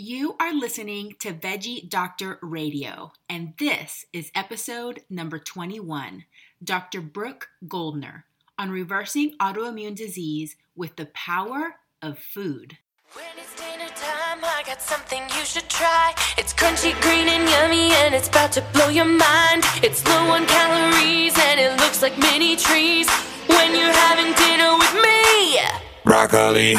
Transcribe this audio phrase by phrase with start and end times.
[0.00, 6.24] You are listening to Veggie Doctor Radio, and this is episode number 21.
[6.62, 7.00] Dr.
[7.00, 8.24] Brooke Goldner
[8.56, 12.78] on reversing autoimmune disease with the power of food.
[13.14, 16.14] When it's dinner time, I got something you should try.
[16.36, 19.64] It's crunchy, green, and yummy, and it's about to blow your mind.
[19.82, 23.10] It's low on calories, and it looks like mini trees.
[23.48, 25.58] When you're having dinner with me,
[26.04, 26.76] broccoli.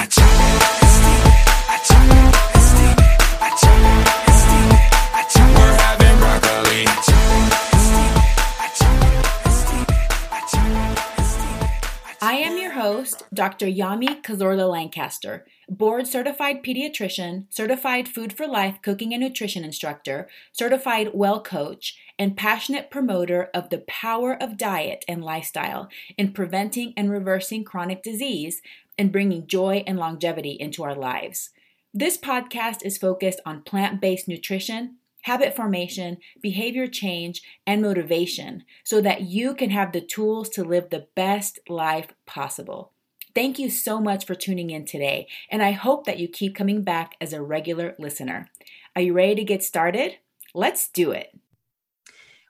[12.21, 13.65] I am your host, Dr.
[13.65, 21.11] Yami Cazorla Lancaster, board certified pediatrician, certified food for life cooking and nutrition instructor, certified
[21.13, 27.09] well coach, and passionate promoter of the power of diet and lifestyle in preventing and
[27.09, 28.61] reversing chronic disease
[28.97, 31.51] and bringing joy and longevity into our lives.
[31.99, 39.01] This podcast is focused on plant based nutrition, habit formation, behavior change, and motivation so
[39.01, 42.93] that you can have the tools to live the best life possible.
[43.35, 46.83] Thank you so much for tuning in today, and I hope that you keep coming
[46.83, 48.47] back as a regular listener.
[48.95, 50.19] Are you ready to get started?
[50.53, 51.37] Let's do it.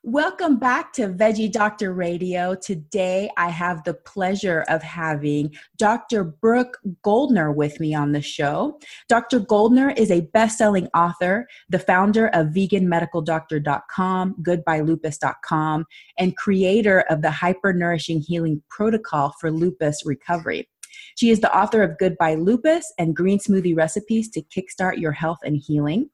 [0.05, 2.55] Welcome back to Veggie Doctor Radio.
[2.55, 6.23] Today I have the pleasure of having Dr.
[6.23, 8.79] Brooke Goldner with me on the show.
[9.09, 9.41] Dr.
[9.41, 15.85] Goldner is a best-selling author, the founder of veganmedicaldoctor.com, goodbyelupus.com,
[16.17, 20.69] and creator of the hyper-nourishing healing protocol for lupus recovery.
[21.15, 25.39] She is the author of Goodbye Lupus and Green Smoothie Recipes to Kickstart Your Health
[25.43, 26.09] and Healing.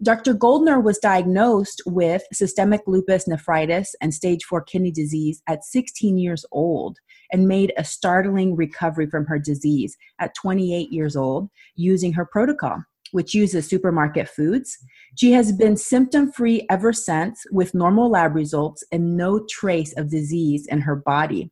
[0.00, 0.34] Dr.
[0.34, 6.44] Goldner was diagnosed with systemic lupus nephritis and stage 4 kidney disease at 16 years
[6.50, 6.98] old
[7.30, 12.82] and made a startling recovery from her disease at 28 years old using her protocol,
[13.12, 14.76] which uses supermarket foods.
[15.16, 20.10] She has been symptom free ever since with normal lab results and no trace of
[20.10, 21.50] disease in her body.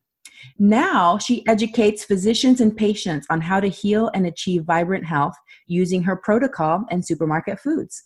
[0.57, 5.35] Now she educates physicians and patients on how to heal and achieve vibrant health
[5.67, 8.03] using her protocol and supermarket foods.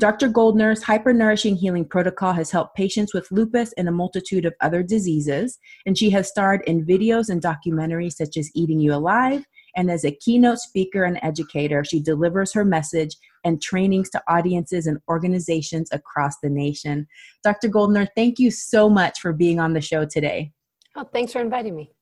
[0.00, 0.28] Dr.
[0.28, 5.58] Goldner's hypernourishing healing protocol has helped patients with lupus and a multitude of other diseases,
[5.84, 9.44] and she has starred in videos and documentaries such as Eating You Alive.
[9.76, 14.86] And as a keynote speaker and educator, she delivers her message and trainings to audiences
[14.86, 17.06] and organizations across the nation.
[17.44, 17.68] Dr.
[17.68, 20.52] Goldner, thank you so much for being on the show today.
[20.96, 21.92] Oh, thanks for inviting me.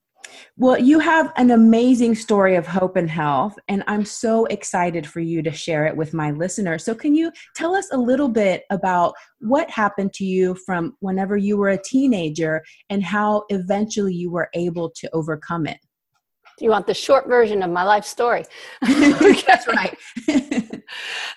[0.56, 5.20] Well, you have an amazing story of hope and health, and I'm so excited for
[5.20, 6.84] you to share it with my listeners.
[6.84, 11.36] So, can you tell us a little bit about what happened to you from whenever
[11.36, 15.78] you were a teenager and how eventually you were able to overcome it?
[16.58, 18.44] Do you want the short version of my life story?
[18.82, 19.96] That's right.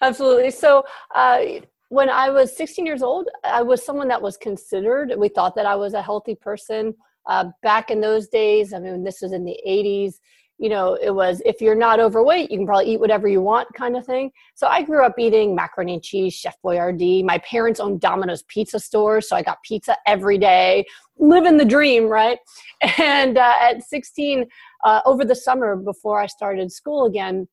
[0.02, 0.52] Absolutely.
[0.52, 0.84] So,
[1.14, 1.42] uh,
[1.90, 5.66] when I was 16 years old, I was someone that was considered, we thought that
[5.66, 6.96] I was a healthy person.
[7.28, 10.16] Uh, back in those days, I mean, this was in the 80s,
[10.62, 13.68] you know, it was if you're not overweight, you can probably eat whatever you want
[13.74, 14.32] kind of thing.
[14.54, 17.26] So I grew up eating macaroni and cheese, Chef Boyardee.
[17.26, 20.86] My parents owned Domino's pizza stores, so I got pizza every day,
[21.18, 22.38] living the dream, right?
[23.00, 24.46] And uh, at 16,
[24.84, 27.48] uh, over the summer before I started school again,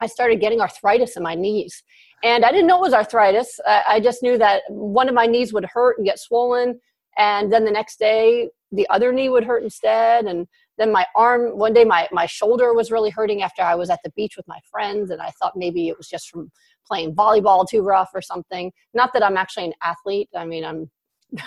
[0.00, 1.82] I started getting arthritis in my knees.
[2.22, 3.60] And I didn't know it was arthritis.
[3.66, 6.80] I, I just knew that one of my knees would hurt and get swollen
[7.18, 10.26] and then the next day the other knee would hurt instead.
[10.26, 10.46] And
[10.78, 14.00] then my arm one day my, my shoulder was really hurting after i was at
[14.04, 15.10] the beach with my friends.
[15.10, 16.50] And i thought maybe it was just from
[16.86, 18.72] playing volleyball too rough or something.
[18.92, 20.28] Not that i'm actually an athlete.
[20.36, 20.90] I mean i'm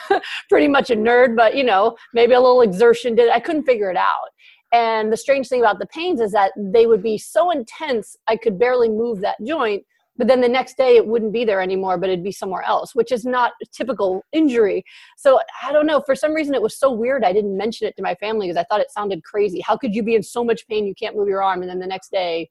[0.50, 3.92] pretty much a nerd but you know maybe a little exertion did i couldn't figure
[3.92, 4.30] it out.
[4.74, 8.36] And the strange thing about the pains is that they would be so intense i
[8.36, 9.84] could barely move that joint
[10.18, 12.96] but then the next day it wouldn't be there anymore but it'd be somewhere else
[12.96, 14.84] which is not typical injury.
[15.18, 17.96] So i don't know for some reason it was so weird i didn't mention it
[17.98, 19.62] to my family because i thought it sounded crazy.
[19.62, 21.80] How could you be in so much pain you can't move your arm and then
[21.80, 22.50] the next day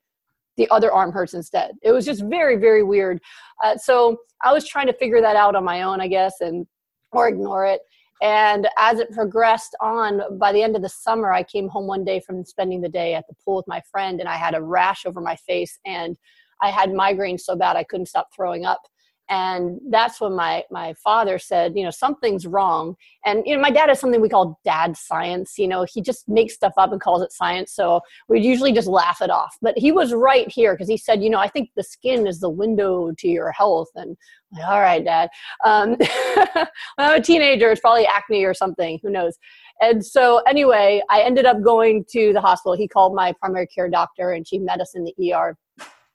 [0.57, 1.73] the other arm hurts instead?
[1.83, 3.21] It was just very very weird.
[3.63, 6.67] Uh, so i was trying to figure that out on my own i guess and
[7.13, 7.81] or ignore it.
[8.23, 12.05] And as it progressed on by the end of the summer i came home one
[12.05, 14.63] day from spending the day at the pool with my friend and i had a
[14.63, 16.17] rash over my face and
[16.62, 18.81] I had migraines so bad I couldn't stop throwing up.
[19.29, 22.94] And that's when my my father said, you know, something's wrong.
[23.25, 25.58] And you know, my dad has something we call dad science.
[25.58, 27.73] You know, he just makes stuff up and calls it science.
[27.73, 29.56] So we'd usually just laugh it off.
[29.61, 32.38] But he was right here because he said, you know, I think the skin is
[32.38, 33.88] the window to your health.
[33.97, 34.17] And
[34.53, 35.29] I'm like, all right, dad.
[35.64, 35.97] Um,
[36.55, 36.67] when
[36.99, 39.00] I'm a teenager, it's probably acne or something.
[39.03, 39.37] Who knows?
[39.81, 42.76] And so, anyway, I ended up going to the hospital.
[42.76, 45.56] He called my primary care doctor, and she met us in the ER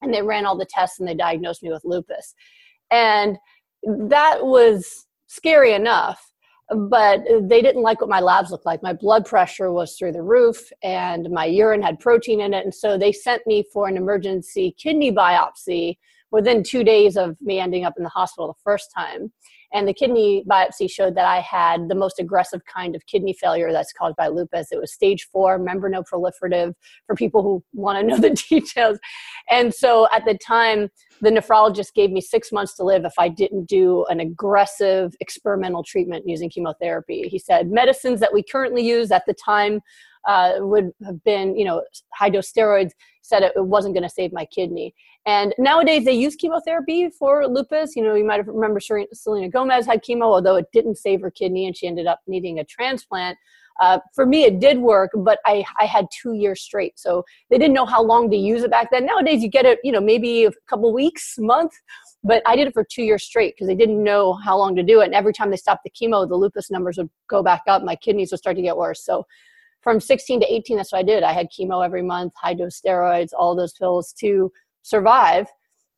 [0.01, 2.33] and they ran all the tests and they diagnosed me with lupus.
[2.89, 3.37] And
[3.83, 6.31] that was scary enough
[6.73, 8.81] but they didn't like what my labs looked like.
[8.81, 12.63] My blood pressure was through the roof and my urine had protein in it.
[12.63, 15.97] And so they sent me for an emergency kidney biopsy
[16.31, 19.31] within two days of me ending up in the hospital the first time
[19.73, 23.71] and the kidney biopsy showed that I had the most aggressive kind of kidney failure
[23.71, 24.71] that's caused by lupus.
[24.71, 26.73] It was stage four, membranoproliferative,
[27.07, 28.99] for people who want to know the details.
[29.49, 30.89] And so at the time,
[31.21, 35.83] the nephrologist gave me six months to live if I didn't do an aggressive experimental
[35.83, 37.27] treatment using chemotherapy.
[37.29, 39.81] He said medicines that we currently use at the time
[40.27, 41.83] uh, would have been, you know,
[42.13, 42.91] high dose steroids,
[43.21, 44.93] said it, it wasn't going to save my kidney.
[45.25, 47.95] And nowadays they use chemotherapy for lupus.
[47.95, 51.67] You know, you might remember Selena Gomez had chemo, although it didn't save her kidney
[51.67, 53.37] and she ended up needing a transplant.
[53.79, 56.99] Uh, for me, it did work, but I, I had two years straight.
[56.99, 59.05] So they didn't know how long to use it back then.
[59.05, 61.71] Nowadays, you get it, you know, maybe a couple weeks, month.
[62.23, 64.83] But I did it for two years straight because they didn't know how long to
[64.83, 65.05] do it.
[65.05, 67.83] And every time they stopped the chemo, the lupus numbers would go back up.
[67.83, 69.03] My kidneys would start to get worse.
[69.03, 69.25] So
[69.81, 71.23] from 16 to 18, that's what I did.
[71.23, 74.51] I had chemo every month, high dose steroids, all those pills to
[74.83, 75.47] survive.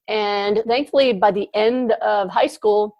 [0.07, 2.95] And thankfully, by the end of high school,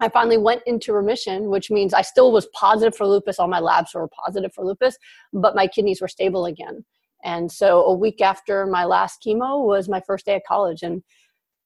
[0.00, 3.38] I finally went into remission, which means I still was positive for lupus.
[3.38, 4.96] All my labs were positive for lupus,
[5.32, 6.84] but my kidneys were stable again.
[7.22, 10.82] And so a week after my last chemo was my first day at college.
[10.82, 11.02] And,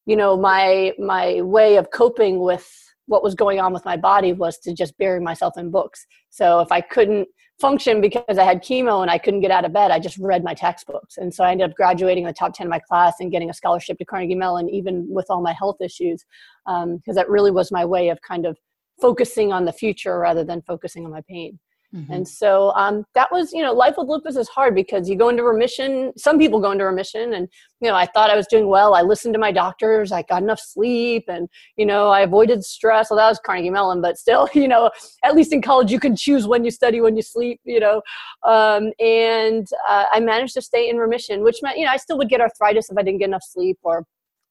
[0.06, 2.70] you know, my my way of coping with
[3.06, 6.06] what was going on with my body was to just bury myself in books.
[6.28, 7.28] So if I couldn't
[7.60, 10.44] function because I had chemo and I couldn't get out of bed, I just read
[10.44, 11.16] my textbooks.
[11.16, 13.50] And so I ended up graduating in the top 10 of my class and getting
[13.50, 16.24] a scholarship to Carnegie Mellon, even with all my health issues,
[16.66, 18.56] because um, that really was my way of kind of
[19.00, 21.58] focusing on the future rather than focusing on my pain.
[21.94, 22.12] Mm-hmm.
[22.12, 25.30] And so um, that was, you know, life with lupus is hard because you go
[25.30, 26.12] into remission.
[26.18, 27.48] Some people go into remission, and
[27.80, 28.94] you know, I thought I was doing well.
[28.94, 30.12] I listened to my doctors.
[30.12, 33.08] I got enough sleep, and you know, I avoided stress.
[33.08, 34.90] Well, that was Carnegie Mellon, but still, you know,
[35.24, 37.58] at least in college, you can choose when you study, when you sleep.
[37.64, 38.02] You know,
[38.46, 42.18] um, and uh, I managed to stay in remission, which meant, you know, I still
[42.18, 44.04] would get arthritis if I didn't get enough sleep or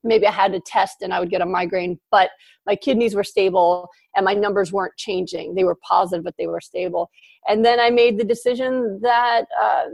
[0.04, 2.30] maybe I had a test and I would get a migraine, but
[2.66, 5.56] my kidneys were stable and my numbers weren't changing.
[5.56, 7.10] They were positive, but they were stable.
[7.48, 9.86] And then I made the decision that uh,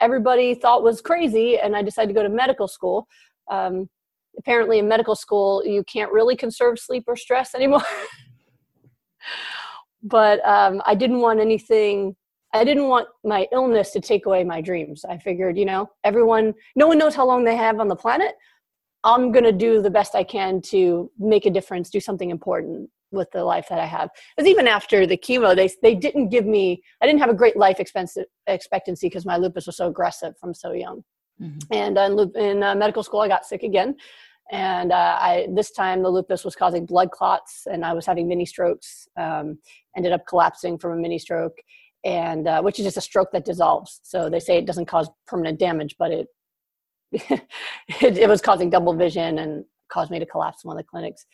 [0.00, 3.08] everybody thought was crazy, and I decided to go to medical school.
[3.50, 3.88] Um,
[4.38, 7.82] apparently, in medical school, you can't really conserve sleep or stress anymore.
[10.02, 12.14] but um, I didn't want anything
[12.56, 15.04] I didn't want my illness to take away my dreams.
[15.04, 18.34] I figured, you know, everyone, no one knows how long they have on the planet.
[19.06, 22.90] I'm going to do the best I can to make a difference, do something important
[23.12, 24.10] with the life that I have.
[24.36, 26.82] Because even after the chemo, they they didn't give me.
[27.00, 30.72] I didn't have a great life expectancy because my lupus was so aggressive from so
[30.72, 31.04] young.
[31.40, 31.58] Mm-hmm.
[31.72, 33.94] And in, in uh, medical school, I got sick again,
[34.50, 38.26] and uh, I this time the lupus was causing blood clots, and I was having
[38.26, 39.06] mini strokes.
[39.16, 39.58] Um,
[39.96, 41.56] ended up collapsing from a mini stroke,
[42.04, 44.00] and uh, which is just a stroke that dissolves.
[44.02, 46.26] So they say it doesn't cause permanent damage, but it
[47.12, 47.42] it,
[48.00, 51.26] it, was causing double vision and caused me to collapse in one of the clinics.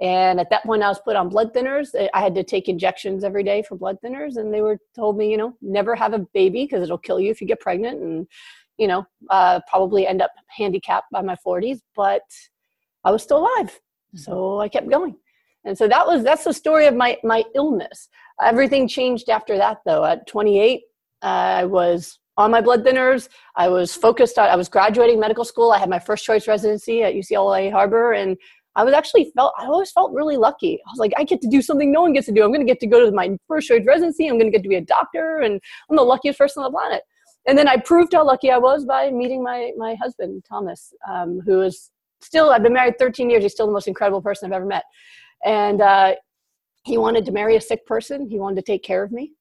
[0.00, 1.88] And at that point, I was put on blood thinners.
[2.14, 5.30] I had to take injections every day for blood thinners, and they were told me,
[5.30, 8.26] you know, never have a baby because it'll kill you if you get pregnant, and
[8.76, 11.80] you know, uh, probably end up handicapped by my 40s.
[11.96, 12.22] But
[13.02, 14.18] I was still alive, mm-hmm.
[14.18, 15.16] so I kept going.
[15.64, 18.08] And so that was that's the story of my my illness.
[18.40, 20.04] Everything changed after that, though.
[20.04, 20.82] At 28,
[21.22, 23.28] I was on my blood thinners.
[23.56, 24.48] I was focused on.
[24.48, 25.72] I was graduating medical school.
[25.72, 28.36] I had my first choice residency at UCLA Harbor, and
[28.76, 29.52] I was actually felt.
[29.58, 30.78] I always felt really lucky.
[30.86, 32.44] I was like, I get to do something no one gets to do.
[32.44, 34.28] I'm going to get to go to my first choice residency.
[34.28, 36.78] I'm going to get to be a doctor, and I'm the luckiest person on the
[36.78, 37.02] planet.
[37.46, 41.40] And then I proved how lucky I was by meeting my my husband Thomas, um,
[41.44, 41.90] who is
[42.20, 42.50] still.
[42.50, 43.42] I've been married 13 years.
[43.42, 44.84] He's still the most incredible person I've ever met,
[45.44, 46.14] and uh,
[46.84, 48.28] he wanted to marry a sick person.
[48.30, 49.32] He wanted to take care of me.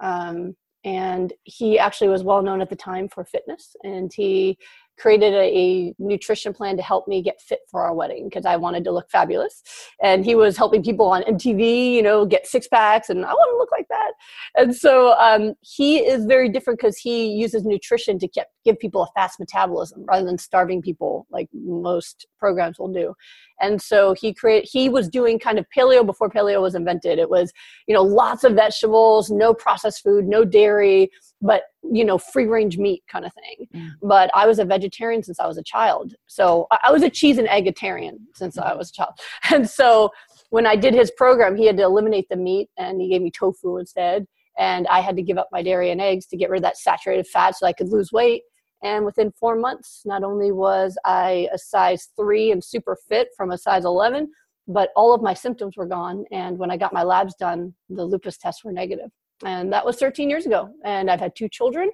[0.00, 4.56] Um, and he actually was well known at the time for fitness and he
[4.98, 8.56] created a, a, nutrition plan to help me get fit for our wedding because I
[8.56, 9.62] wanted to look fabulous.
[10.02, 13.52] And he was helping people on MTV, you know, get six packs, and I want
[13.52, 14.12] to look like that.
[14.56, 19.02] And so um, he is very different because he uses nutrition to get, give people
[19.02, 23.14] a fast metabolism rather than starving people like most programs will do.
[23.60, 27.18] And so he created, he was doing kind of paleo before paleo was invented.
[27.18, 27.52] It was,
[27.86, 32.78] you know, lots of vegetables, no processed food, no dairy, but you know free range
[32.78, 33.90] meat kind of thing yeah.
[34.02, 37.38] but i was a vegetarian since i was a child so i was a cheese
[37.38, 38.78] and eggetarian since i mm-hmm.
[38.78, 39.12] was a child
[39.52, 40.10] and so
[40.50, 43.30] when i did his program he had to eliminate the meat and he gave me
[43.30, 44.26] tofu instead
[44.58, 46.78] and i had to give up my dairy and eggs to get rid of that
[46.78, 48.42] saturated fat so i could lose weight
[48.82, 53.50] and within four months not only was i a size three and super fit from
[53.50, 54.30] a size 11
[54.68, 58.04] but all of my symptoms were gone and when i got my labs done the
[58.04, 59.10] lupus tests were negative.
[59.44, 60.70] and that was 13 years ago.
[60.84, 61.90] And I've had two children,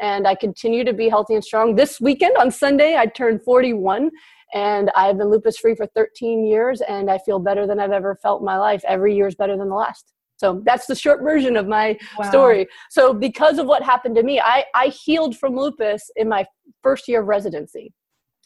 [0.00, 1.76] and I continue to be healthy and strong.
[1.76, 4.10] This weekend on Sunday, I turned 41,
[4.54, 8.18] and I've been lupus free for 13 years, and I feel better than I've ever
[8.22, 8.82] felt in my life.
[8.86, 10.12] Every year is better than the last.
[10.42, 12.28] So that's the short version of my wow.
[12.28, 12.66] story.
[12.90, 16.44] So because of what happened to me, I, I healed from lupus in my
[16.82, 17.92] first year of residency.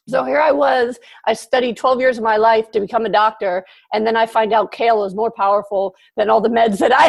[0.07, 3.65] So here I was, I studied 12 years of my life to become a doctor,
[3.95, 7.09] and then I find out kale is more powerful than all the meds that I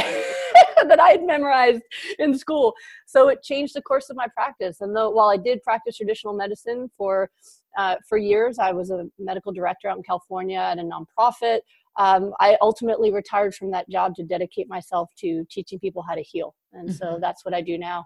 [0.88, 1.84] that I had memorized
[2.18, 2.74] in school.
[3.06, 4.82] So it changed the course of my practice.
[4.82, 7.30] And though while I did practice traditional medicine for
[7.78, 11.60] uh, for years, I was a medical director out in California at a nonprofit.
[11.98, 16.22] Um, I ultimately retired from that job to dedicate myself to teaching people how to
[16.22, 16.98] heal, and mm-hmm.
[16.98, 18.06] so that's what I do now.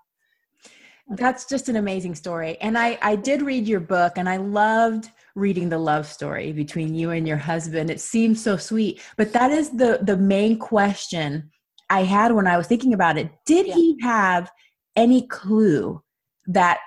[1.10, 2.58] That's just an amazing story.
[2.62, 6.96] And I, I did read your book and I loved reading the love story between
[6.96, 7.90] you and your husband.
[7.90, 9.02] It seems so sweet.
[9.18, 11.50] But that is the the main question
[11.90, 13.30] I had when I was thinking about it.
[13.46, 13.74] Did yeah.
[13.74, 14.52] he have
[14.96, 16.02] any clue
[16.48, 16.80] that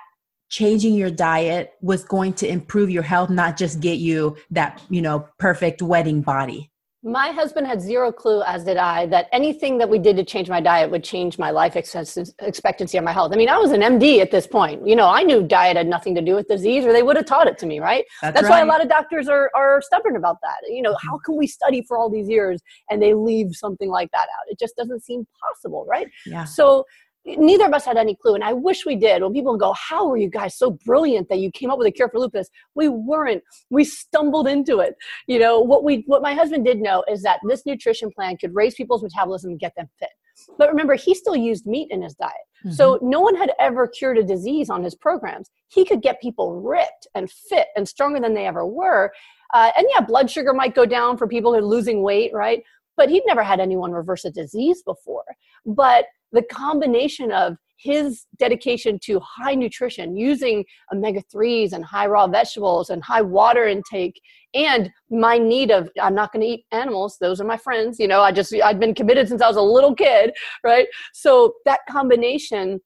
[0.49, 5.01] changing your diet was going to improve your health, not just get you that, you
[5.01, 6.71] know, perfect wedding body?
[7.07, 10.49] My husband had zero clue, as did I, that anything that we did to change
[10.49, 13.31] my diet would change my life expectancy or my health.
[13.31, 14.87] I mean, I was an MD at this point.
[14.87, 17.27] You know, I knew diet had nothing to do with disease, or they would have
[17.27, 18.05] taught it to me, right?
[18.23, 18.61] That's, That's right.
[18.61, 20.67] why a lot of doctors are, are stubborn about that.
[20.67, 21.07] You know, mm-hmm.
[21.07, 22.59] how can we study for all these years
[22.89, 24.49] and they leave something like that out?
[24.49, 26.07] It just doesn't seem possible, right?
[26.25, 26.45] Yeah.
[26.45, 26.87] So
[27.25, 29.21] neither of us had any clue and i wish we did.
[29.21, 31.91] When people go how were you guys so brilliant that you came up with a
[31.91, 32.49] cure for lupus?
[32.75, 33.43] We weren't.
[33.69, 34.95] We stumbled into it.
[35.27, 38.53] You know what we what my husband did know is that this nutrition plan could
[38.53, 40.09] raise people's metabolism and get them fit.
[40.57, 42.33] But remember he still used meat in his diet.
[42.65, 42.73] Mm-hmm.
[42.73, 45.51] so no one had ever cured a disease on his programs.
[45.67, 49.11] He could get people ripped and fit and stronger than they ever were.
[49.53, 52.63] Uh, and yeah blood sugar might go down for people who are losing weight right?
[52.97, 55.25] But he'd never had anyone reverse a disease before.
[55.65, 56.05] But
[56.35, 60.63] the combination of his dedication to high nutrition using
[60.93, 64.19] omega 3s and high raw vegetables and high water intake
[64.53, 68.07] and my need of i'm not going to eat animals those are my friends you
[68.07, 70.31] know i just i've been committed since i was a little kid
[70.63, 70.87] right?
[71.13, 72.81] So that combination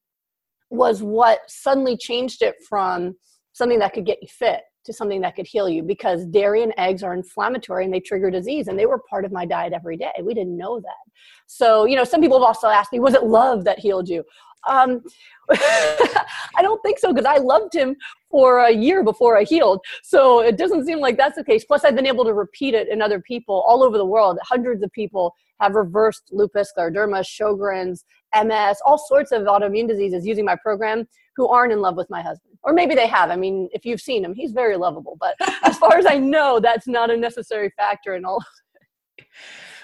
[0.70, 3.16] was what suddenly changed it from
[3.54, 6.74] something that could get you fit to something that could heal you because dairy and
[6.78, 9.98] eggs are inflammatory and they trigger disease and they were part of my diet every
[9.98, 11.12] day we didn't know that
[11.48, 14.24] so you know some people have also asked me was it love that healed you
[14.68, 15.02] um,
[15.52, 17.96] I don't think so because I loved him
[18.30, 19.80] for a year before I healed.
[20.04, 21.64] So it doesn't seem like that's the case.
[21.64, 24.38] Plus, I've been able to repeat it in other people all over the world.
[24.44, 28.06] Hundreds of people have reversed lupus, scleroderma, Sjogren's,
[28.36, 32.22] MS, all sorts of autoimmune diseases using my program who aren't in love with my
[32.22, 32.49] husband.
[32.64, 33.30] Or maybe they have.
[33.32, 35.18] I mean, if you've seen him, he's very lovable.
[35.20, 38.44] But as far as I know, that's not a necessary factor in all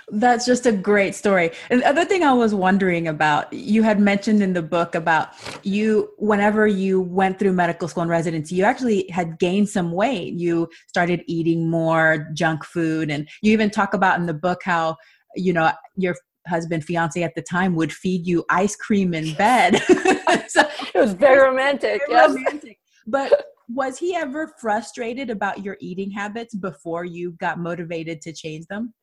[0.10, 1.50] That's just a great story.
[1.72, 5.30] And the other thing I was wondering about, you had mentioned in the book about
[5.64, 10.34] you, whenever you went through medical school and residency, you actually had gained some weight.
[10.34, 13.10] You started eating more junk food.
[13.10, 14.96] And you even talk about in the book how,
[15.36, 16.16] you know, your
[16.48, 19.78] husband, fiance at the time would feed you ice cream in bed.
[20.48, 20.62] so,
[20.94, 22.02] it was very romantic.
[22.08, 22.30] Very yes.
[22.34, 22.80] romantic.
[23.08, 28.66] But was he ever frustrated about your eating habits before you got motivated to change
[28.68, 28.94] them?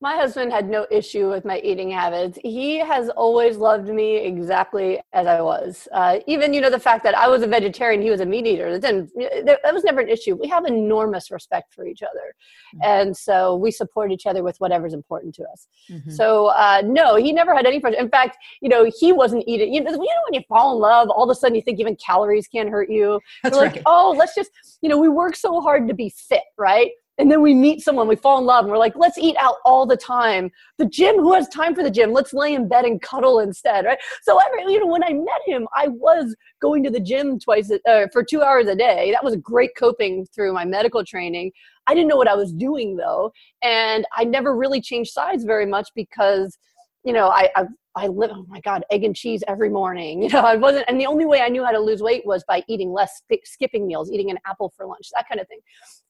[0.00, 2.38] My husband had no issue with my eating habits.
[2.42, 5.88] He has always loved me exactly as I was.
[5.92, 8.46] Uh, even, you know, the fact that I was a vegetarian, he was a meat
[8.46, 9.10] eater, that, didn't,
[9.46, 10.34] that was never an issue.
[10.34, 12.34] We have enormous respect for each other.
[12.74, 12.80] Mm-hmm.
[12.82, 15.68] And so we support each other with whatever's important to us.
[15.90, 16.10] Mm-hmm.
[16.10, 17.98] So, uh, no, he never had any pressure.
[17.98, 19.72] In fact, you know, he wasn't eating.
[19.72, 21.80] You know, you know, when you fall in love, all of a sudden you think
[21.80, 23.20] even calories can't hurt you.
[23.42, 24.50] That's You're like, oh, let's just,
[24.82, 26.90] you know, we work so hard to be fit, right?
[27.18, 29.56] And then we meet someone we fall in love and we're like let's eat out
[29.64, 30.50] all the time.
[30.78, 32.12] The gym who has time for the gym?
[32.12, 33.98] Let's lay in bed and cuddle instead right?
[34.22, 37.70] So every you know when i met him i was going to the gym twice
[37.70, 39.10] uh, for two hours a day.
[39.12, 41.52] That was great coping through my medical training.
[41.86, 45.66] I didn't know what i was doing though and i never really changed sides very
[45.66, 46.58] much because
[47.04, 47.64] you know i i
[47.96, 50.22] I live, oh my God, egg and cheese every morning.
[50.24, 52.42] You know, I wasn't, and the only way I knew how to lose weight was
[52.48, 55.60] by eating less, skipping meals, eating an apple for lunch, that kind of thing.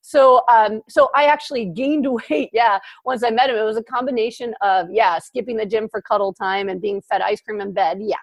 [0.03, 2.51] So, um, so I actually gained weight.
[2.53, 2.79] Yeah.
[3.05, 6.33] Once I met him, it was a combination of, yeah, skipping the gym for cuddle
[6.33, 7.99] time and being fed ice cream in bed.
[8.01, 8.17] Yeah.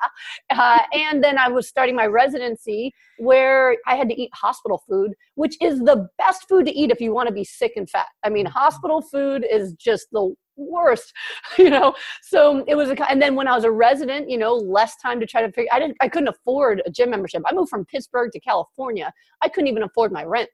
[0.50, 5.14] Uh, and then I was starting my residency where I had to eat hospital food,
[5.36, 8.08] which is the best food to eat if you want to be sick and fat.
[8.24, 10.34] I mean, hospital food is just the
[10.70, 11.14] worst
[11.58, 14.54] you know so it was a and then when i was a resident you know
[14.54, 17.54] less time to try to figure i didn't i couldn't afford a gym membership i
[17.54, 20.50] moved from pittsburgh to california i couldn't even afford my rent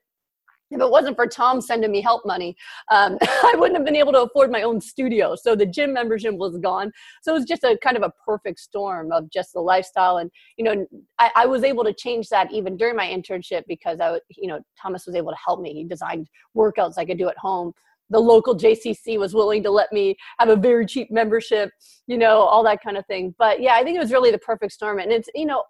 [0.70, 2.56] if it wasn't for Tom sending me help money,
[2.90, 5.34] um, I wouldn't have been able to afford my own studio.
[5.34, 6.92] So the gym membership was gone.
[7.22, 10.18] So it was just a kind of a perfect storm of just the lifestyle.
[10.18, 10.86] And, you know,
[11.18, 14.60] I, I was able to change that even during my internship because I, you know,
[14.80, 15.72] Thomas was able to help me.
[15.72, 17.72] He designed workouts I could do at home
[18.10, 21.70] the local JCC was willing to let me have a very cheap membership,
[22.06, 23.34] you know, all that kind of thing.
[23.38, 24.98] But yeah, I think it was really the perfect storm.
[24.98, 25.62] And it's, you know,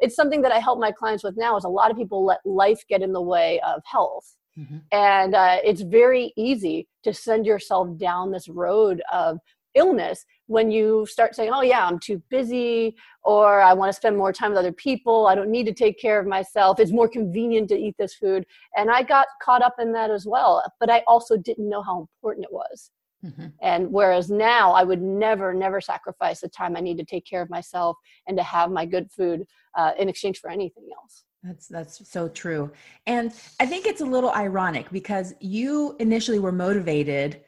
[0.00, 2.40] it's something that I help my clients with now is a lot of people let
[2.44, 4.36] life get in the way of health.
[4.58, 4.78] Mm-hmm.
[4.92, 9.38] And uh, it's very easy to send yourself down this road of
[9.74, 14.16] illness when you start saying, oh, yeah, I'm too busy, or I want to spend
[14.16, 15.26] more time with other people.
[15.26, 16.78] I don't need to take care of myself.
[16.78, 18.46] It's more convenient to eat this food.
[18.76, 20.62] And I got caught up in that as well.
[20.78, 22.90] But I also didn't know how important it was.
[23.24, 23.46] Mm-hmm.
[23.62, 27.42] And whereas now I would never, never sacrifice the time I need to take care
[27.42, 27.96] of myself
[28.28, 29.44] and to have my good food
[29.76, 31.24] uh, in exchange for anything else.
[31.42, 32.72] That's that's so true.
[33.06, 37.42] And I think it's a little ironic because you initially were motivated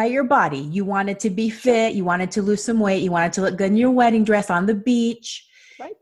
[0.00, 0.60] by your body.
[0.60, 3.58] You wanted to be fit, you wanted to lose some weight, you wanted to look
[3.58, 5.46] good in your wedding dress on the beach.
[5.78, 5.92] Right.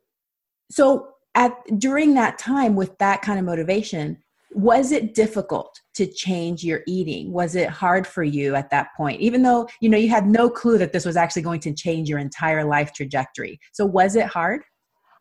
[0.71, 4.17] So at during that time with that kind of motivation,
[4.53, 7.33] was it difficult to change your eating?
[7.33, 9.21] Was it hard for you at that point?
[9.21, 12.09] Even though, you know, you had no clue that this was actually going to change
[12.09, 13.59] your entire life trajectory.
[13.73, 14.63] So was it hard?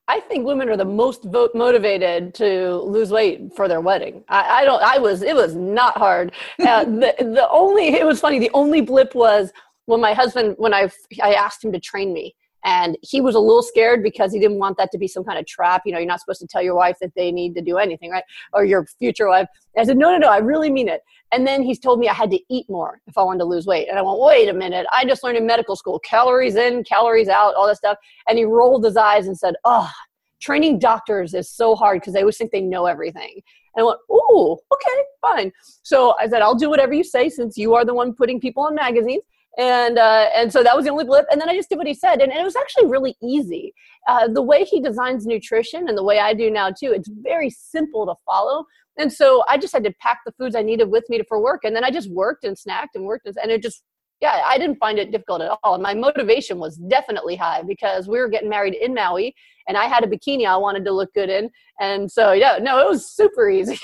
[0.10, 4.24] I think women are the most vote motivated to lose weight for their wedding.
[4.30, 4.82] I, I don't.
[4.82, 5.22] I was.
[5.22, 6.32] It was not hard.
[6.60, 7.90] Uh, the the only.
[7.90, 8.40] It was funny.
[8.40, 9.52] The only blip was
[9.86, 10.90] when my husband when I
[11.22, 14.60] I asked him to train me and he was a little scared because he didn't
[14.60, 15.84] want that to be some kind of trap.
[15.86, 18.12] You know you're not supposed to tell your wife that they need to do anything
[18.12, 18.24] right?
[18.54, 19.48] Or your future wife.
[19.76, 21.02] And i said no no no i really mean it.
[21.32, 23.66] And then he's told me i had to eat more if i wanted to lose
[23.66, 23.88] weight.
[23.90, 24.86] And i went wait a minute.
[24.92, 27.98] I just learned in medical school calories in calories out all that stuff.
[28.28, 29.92] And he rolled his eyes and said oh
[30.40, 33.42] training doctors is so hard because they always think they know everything.
[33.76, 35.52] And I went, oh, okay, fine.
[35.84, 38.64] So I said, I'll do whatever you say since you are the one putting people
[38.64, 39.24] on magazines
[39.58, 41.26] and uh, and so that was the only blip.
[41.32, 43.74] And then i just did what he said and, and it was actually really easy.
[44.08, 47.50] Uh, the way he designs nutrition and the way i do now too it's very
[47.50, 48.66] simple to follow.
[48.98, 51.42] And so i just had to pack the foods i needed with me to, for
[51.42, 53.84] work and then i just worked and snacked and worked and, and it just
[54.22, 58.08] yeah i didn't find it difficult at all and my motivation was definitely high because
[58.08, 59.34] we were getting married in maui
[59.68, 61.50] and I had a bikini I wanted to look good in.
[61.80, 63.78] And so, yeah, no, it was super easy.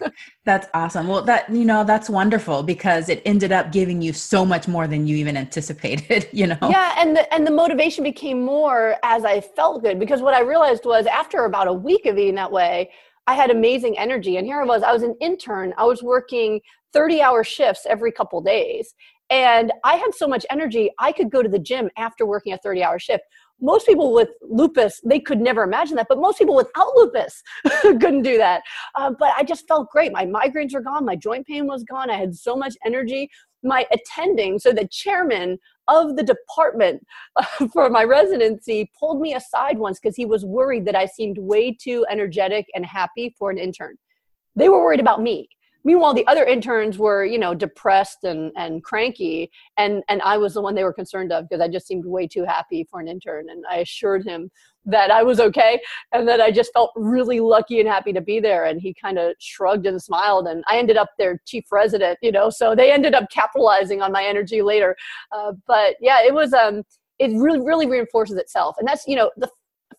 [0.44, 1.08] that's awesome.
[1.08, 4.86] Well, that, you know, that's wonderful because it ended up giving you so much more
[4.86, 6.58] than you even anticipated, you know?
[6.62, 6.94] Yeah.
[6.98, 10.84] And the, and the motivation became more as I felt good because what I realized
[10.84, 12.90] was after about a week of eating that way,
[13.26, 14.36] I had amazing energy.
[14.36, 15.72] And here I was, I was an intern.
[15.78, 16.60] I was working
[16.92, 18.94] 30 hour shifts every couple days.
[19.30, 22.58] And I had so much energy, I could go to the gym after working a
[22.58, 23.22] 30 hour shift.
[23.60, 27.42] Most people with lupus they could never imagine that but most people without lupus
[27.82, 28.62] couldn't do that.
[28.94, 30.12] Uh, but i just felt great.
[30.12, 33.30] My migraines were gone my joint pain was gone i had so much energy.
[33.62, 37.06] My attending so the chairman of the department
[37.72, 41.72] for my residency pulled me aside once because he was worried that i seemed way
[41.72, 43.96] too energetic and happy for an intern.
[44.56, 45.48] They were worried about me
[45.84, 49.50] Meanwhile, the other interns were, you know, depressed and, and cranky.
[49.76, 52.26] And, and I was the one they were concerned of because I just seemed way
[52.26, 53.48] too happy for an intern.
[53.50, 54.50] And I assured him
[54.86, 55.80] that I was okay
[56.12, 58.64] and that I just felt really lucky and happy to be there.
[58.64, 60.46] And he kind of shrugged and smiled.
[60.46, 64.12] And I ended up their chief resident, you know, so they ended up capitalizing on
[64.12, 64.96] my energy later.
[65.32, 66.82] Uh, but yeah, it was, um,
[67.18, 68.76] it really, really reinforces itself.
[68.78, 69.50] And that's, you know, the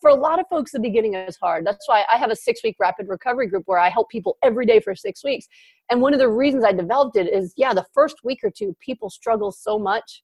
[0.02, 1.66] for a lot of folks, the beginning is hard.
[1.66, 4.66] That's why I have a six week rapid recovery group where I help people every
[4.66, 5.48] day for six weeks.
[5.90, 8.76] And one of the reasons I developed it is, yeah, the first week or two,
[8.80, 10.24] people struggle so much.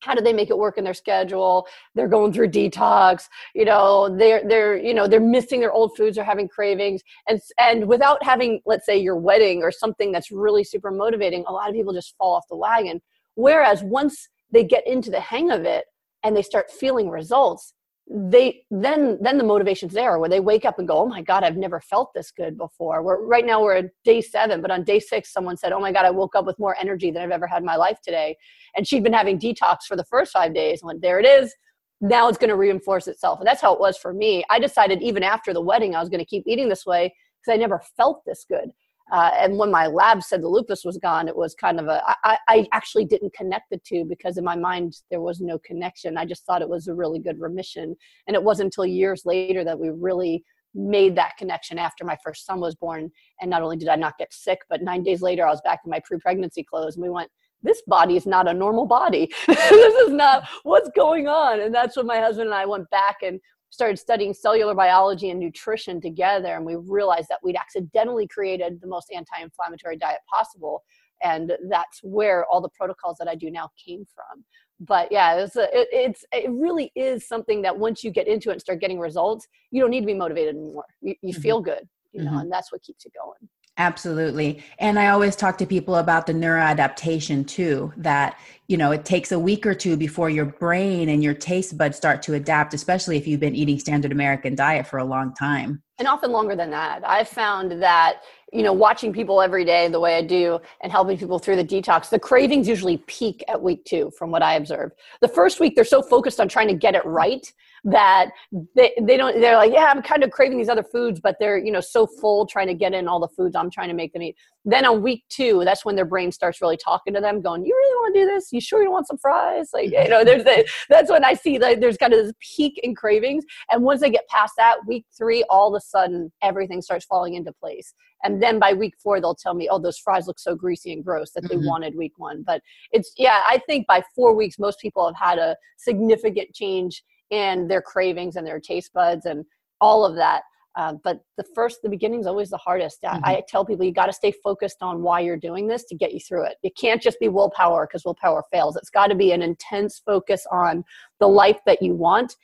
[0.00, 1.66] How do they make it work in their schedule?
[1.94, 3.28] They're going through detox.
[3.54, 7.38] You know, they're they're you know they're missing their old foods or having cravings, and
[7.58, 11.68] and without having, let's say, your wedding or something that's really super motivating, a lot
[11.68, 13.02] of people just fall off the wagon.
[13.34, 15.84] Whereas once they get into the hang of it
[16.24, 17.74] and they start feeling results,
[18.12, 21.44] they then then the motivation's there where they wake up and go oh my god
[21.44, 23.04] i've never felt this good before.
[23.04, 25.92] We're right now we're at day seven but on day six someone said oh my
[25.92, 28.36] god i woke up with more energy than i've ever had in my life today.
[28.74, 31.54] And she'd been having detox for the first five days and went there it is.
[32.00, 33.38] Now it's going to reinforce itself.
[33.38, 34.42] And that's how it was for me.
[34.50, 37.54] I decided even after the wedding i was going to keep eating this way because
[37.54, 38.70] i never felt this good
[39.10, 42.02] uh, and when my lab said the lupus was gone, it was kind of a.
[42.24, 46.16] I, I actually didn't connect the two because in my mind there was no connection.
[46.16, 47.96] I just thought it was a really good remission.
[48.26, 50.44] And it wasn't until years later that we really
[50.74, 53.10] made that connection after my first son was born.
[53.40, 55.80] And not only did I not get sick, but nine days later I was back
[55.84, 57.30] in my pre pregnancy clothes and we went,
[57.62, 59.30] this body is not a normal body.
[59.46, 61.60] this is not what's going on.
[61.60, 63.40] And that's when my husband and I went back and
[63.70, 68.86] started studying cellular biology and nutrition together and we realized that we'd accidentally created the
[68.86, 70.82] most anti-inflammatory diet possible
[71.22, 74.44] and that's where all the protocols that i do now came from
[74.80, 78.50] but yeah it's a, it, it's it really is something that once you get into
[78.50, 81.42] it and start getting results you don't need to be motivated anymore you, you mm-hmm.
[81.42, 82.40] feel good you know mm-hmm.
[82.40, 83.48] and that's what keeps you going
[83.80, 84.62] Absolutely.
[84.78, 88.38] And I always talk to people about the neuroadaptation too, that,
[88.68, 91.96] you know, it takes a week or two before your brain and your taste buds
[91.96, 95.82] start to adapt, especially if you've been eating standard American diet for a long time.
[95.98, 97.08] And often longer than that.
[97.08, 98.20] I've found that,
[98.52, 101.64] you know, watching people every day the way I do and helping people through the
[101.64, 104.92] detox, the cravings usually peak at week two, from what I observe.
[105.22, 107.50] The first week, they're so focused on trying to get it right
[107.84, 108.30] that
[108.74, 111.58] they, they don't they're like yeah i'm kind of craving these other foods but they're
[111.58, 114.12] you know so full trying to get in all the foods i'm trying to make
[114.12, 114.36] them eat.
[114.64, 117.74] Then on week two that's when their brain starts really talking to them going you
[117.74, 118.52] really want to do this?
[118.52, 119.70] You sure you want some fries?
[119.72, 122.78] Like you know there's a, that's when i see like there's kind of this peak
[122.82, 126.82] in cravings and once they get past that week three all of a sudden everything
[126.82, 127.94] starts falling into place.
[128.22, 131.02] And then by week four they'll tell me oh those fries look so greasy and
[131.02, 131.66] gross that they mm-hmm.
[131.66, 132.42] wanted week one.
[132.46, 132.60] But
[132.92, 137.68] it's yeah i think by four weeks most people have had a significant change in
[137.68, 139.44] their cravings and their taste buds and
[139.80, 140.42] all of that.
[140.76, 143.02] Uh, but the first, the beginning is always the hardest.
[143.02, 143.24] Mm-hmm.
[143.24, 145.96] I, I, tell people you got to stay focused on why you're doing this to
[145.96, 146.56] get you through it.
[146.62, 148.76] It can't just be willpower because willpower fails.
[148.76, 150.84] It's got to be an intense focus on
[151.18, 152.36] the life that you want.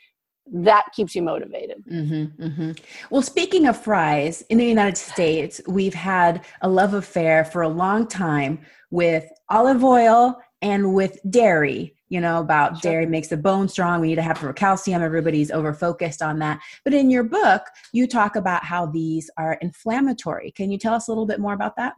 [0.53, 1.85] That keeps you motivated.
[1.91, 2.73] Mm-hmm, mm-hmm.
[3.11, 7.69] Well, speaking of fries, in the United States, we've had a love affair for a
[7.69, 12.93] long time with olive oil and with dairy you know about sure.
[12.93, 16.39] dairy makes the bone strong we need to have for calcium everybody's over focused on
[16.39, 20.95] that but in your book you talk about how these are inflammatory can you tell
[20.95, 21.95] us a little bit more about that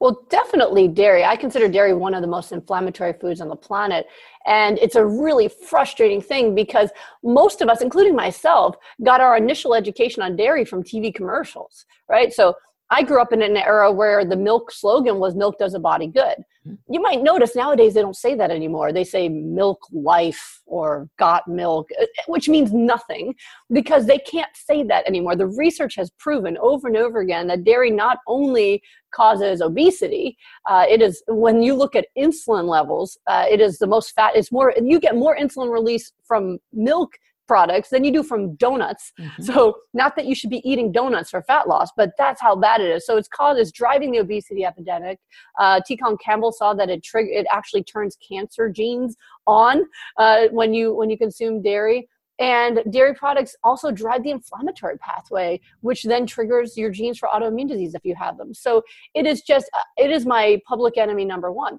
[0.00, 1.24] well, definitely dairy.
[1.24, 4.06] I consider dairy one of the most inflammatory foods on the planet.
[4.44, 6.90] And it's a really frustrating thing because
[7.22, 12.32] most of us, including myself, got our initial education on dairy from TV commercials, right?
[12.32, 12.54] So
[12.90, 16.06] I grew up in an era where the milk slogan was milk does a body
[16.06, 16.36] good.
[16.66, 16.92] Mm-hmm.
[16.92, 18.92] You might notice nowadays they don't say that anymore.
[18.92, 23.34] They say milk life or got milk, uh, which means nothing
[23.72, 25.36] because they can't say that anymore.
[25.36, 28.82] The research has proven over and over again that dairy not only
[29.14, 30.36] causes obesity,
[30.68, 34.36] uh, it is when you look at insulin levels, uh, it is the most fat,
[34.36, 37.12] it's more, you get more insulin release from milk
[37.46, 39.12] products than you do from donuts.
[39.18, 39.42] Mm-hmm.
[39.42, 42.80] So not that you should be eating donuts for fat loss, but that's how bad
[42.80, 43.06] it is.
[43.06, 45.18] So it's called it's driving the obesity epidemic.
[45.58, 45.96] Uh, T.
[45.96, 49.84] Colin Campbell saw that it trigger it actually turns cancer genes on
[50.18, 52.08] uh, when you when you consume dairy.
[52.40, 57.68] And dairy products also drive the inflammatory pathway, which then triggers your genes for autoimmune
[57.68, 58.52] disease if you have them.
[58.52, 58.82] So
[59.14, 61.78] it is just uh, it is my public enemy number one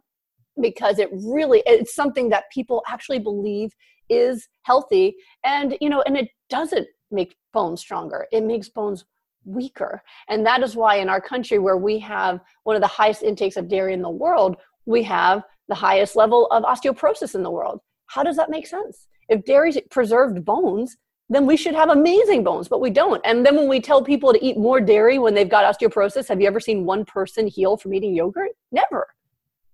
[0.62, 3.72] because it really it's something that people actually believe
[4.10, 9.06] is healthy and you know and it doesn't make bones stronger it makes bones
[9.46, 13.22] weaker and that is why in our country where we have one of the highest
[13.22, 17.52] intakes of dairy in the world we have the highest level of osteoporosis in the
[17.52, 20.98] world how does that make sense if dairy preserved bones
[21.30, 23.22] then we should have amazing bones, but we don't.
[23.26, 26.40] And then when we tell people to eat more dairy when they've got osteoporosis, have
[26.40, 28.52] you ever seen one person heal from eating yogurt?
[28.72, 29.08] Never.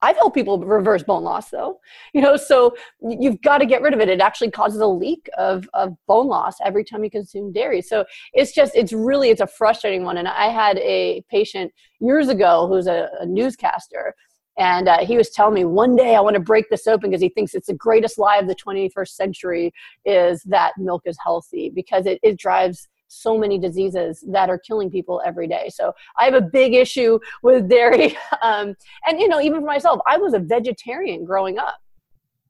[0.01, 1.79] I've helped people reverse bone loss though.
[2.13, 4.09] You know, so you've got to get rid of it.
[4.09, 7.81] It actually causes a leak of, of bone loss every time you consume dairy.
[7.81, 10.17] So it's just, it's really, it's a frustrating one.
[10.17, 14.13] And I had a patient years ago who's a, a newscaster
[14.57, 17.21] and uh, he was telling me one day I want to break this open because
[17.21, 19.73] he thinks it's the greatest lie of the 21st century
[20.05, 24.89] is that milk is healthy because it, it drives so many diseases that are killing
[24.89, 25.69] people every day.
[25.73, 28.17] So I have a big issue with dairy.
[28.41, 31.77] Um, and, you know, even for myself, I was a vegetarian growing up.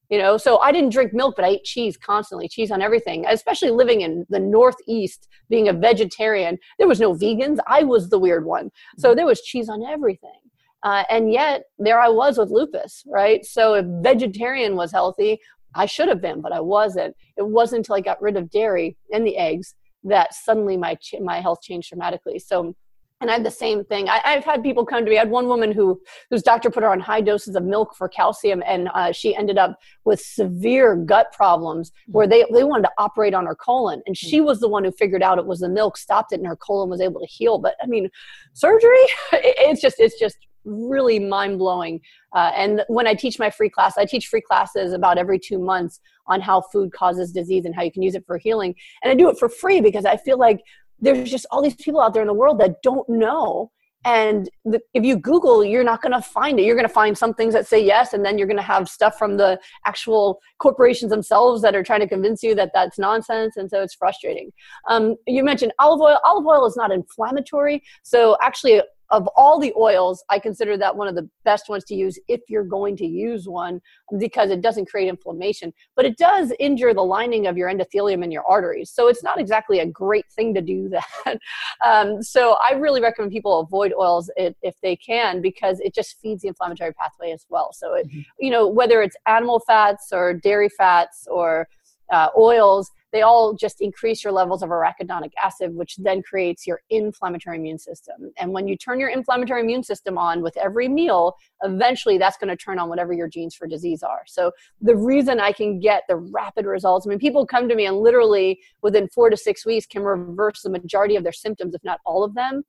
[0.10, 3.26] You know, so I didn't drink milk, but I ate cheese constantly, cheese on everything.
[3.28, 7.58] Especially living in the Northeast, being a vegetarian, there was no vegans.
[7.68, 8.72] I was the weird one.
[8.98, 9.18] So mm-hmm.
[9.18, 10.40] there was cheese on everything.
[10.84, 13.46] Uh, and yet there I was with lupus, right?
[13.46, 15.40] So if vegetarian was healthy,
[15.76, 17.16] I should have been, but I wasn't.
[17.38, 21.40] It wasn't until I got rid of dairy and the eggs that suddenly my my
[21.40, 22.40] health changed dramatically.
[22.40, 22.76] So,
[23.20, 24.10] and I had the same thing.
[24.10, 25.18] I, have had people come to me.
[25.18, 28.10] I had one woman who whose doctor put her on high doses of milk for
[28.10, 32.92] calcium, and uh, she ended up with severe gut problems where they they wanted to
[32.98, 35.70] operate on her colon, and she was the one who figured out it was the
[35.70, 37.60] milk, stopped it, and her colon was able to heal.
[37.60, 38.10] But I mean,
[38.54, 39.06] surgery?
[39.34, 42.02] It's just it's just really mind blowing.
[42.36, 45.60] Uh, and when I teach my free class, I teach free classes about every two
[45.60, 46.00] months
[46.32, 48.74] on how food causes disease and how you can use it for healing.
[49.04, 50.62] And I do it for free because I feel like
[51.00, 53.72] there's just all these people out there in the world that don't know.
[54.04, 56.64] And the, if you Google, you're not going to find it.
[56.64, 58.90] You're going to find some things that say yes, and then you're going to have
[58.90, 63.58] stuff from the actual corporations themselves that are trying to convince you that that's nonsense.
[63.58, 64.52] And so it's frustrating.
[64.90, 66.18] Um, you mentioned olive oil.
[66.26, 67.84] Olive oil is not inflammatory.
[68.02, 71.96] So actually, of all the oils, I consider that one of the best ones to
[71.96, 73.82] use if you're going to use one
[74.18, 78.32] because it doesn't create inflammation, but it does injure the lining of your endothelium and
[78.32, 78.90] your arteries.
[78.90, 80.90] So it's not exactly a great thing to do
[81.26, 81.40] that.
[81.86, 86.20] um, so I really recommend people avoid oils if, if, they can because it just
[86.22, 87.72] feeds the inflammatory pathway as well.
[87.74, 88.22] So it, mm-hmm.
[88.40, 91.68] you know, whether it's animal fats or dairy fats or
[92.12, 96.82] uh, oils, they all just increase your levels of arachidonic acid, which then creates your
[96.90, 98.32] inflammatory immune system.
[98.38, 102.50] And when you turn your inflammatory immune system on with every meal, eventually that's going
[102.50, 104.22] to turn on whatever your genes for disease are.
[104.28, 107.86] So the reason I can get the rapid results, I mean, people come to me
[107.86, 111.84] and literally within four to six weeks can reverse the majority of their symptoms, if
[111.84, 112.64] not all of them,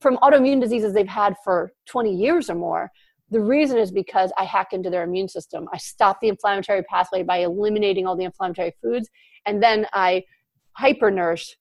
[0.00, 2.90] from autoimmune diseases they've had for 20 years or more.
[3.30, 5.66] The reason is because I hack into their immune system.
[5.72, 9.08] I stop the inflammatory pathway by eliminating all the inflammatory foods
[9.46, 10.24] and then I
[10.78, 11.54] hypernourish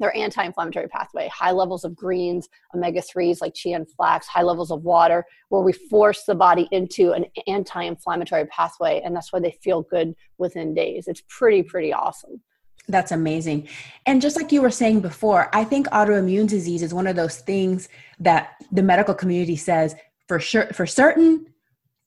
[0.00, 4.82] their anti-inflammatory pathway high levels of greens omega-3s like chia and flax high levels of
[4.82, 9.82] water where we force the body into an anti-inflammatory pathway and that's why they feel
[9.82, 11.06] good within days.
[11.06, 12.40] It's pretty pretty awesome.
[12.88, 13.68] That's amazing.
[14.04, 17.38] And just like you were saying before i think autoimmune disease is one of those
[17.38, 19.94] things that the medical community says
[20.28, 21.46] for sure for certain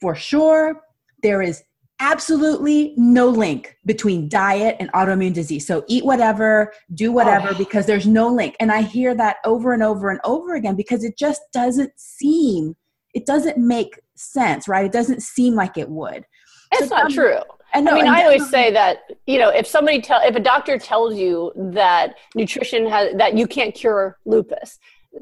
[0.01, 0.81] for sure
[1.23, 1.63] there is
[1.99, 5.65] absolutely no link between diet and autoimmune disease.
[5.65, 7.57] So eat whatever, do whatever, oh.
[7.57, 8.55] because there's no link.
[8.59, 12.75] And I hear that over and over and over again because it just doesn't seem,
[13.13, 14.85] it doesn't make sense, right?
[14.85, 16.25] It doesn't seem like it would.
[16.71, 17.39] It's so not true.
[17.73, 20.39] I, know, I mean, I always say that you know, if somebody tell, if a
[20.39, 24.79] doctor tells you that nutrition has that you can't cure lupus,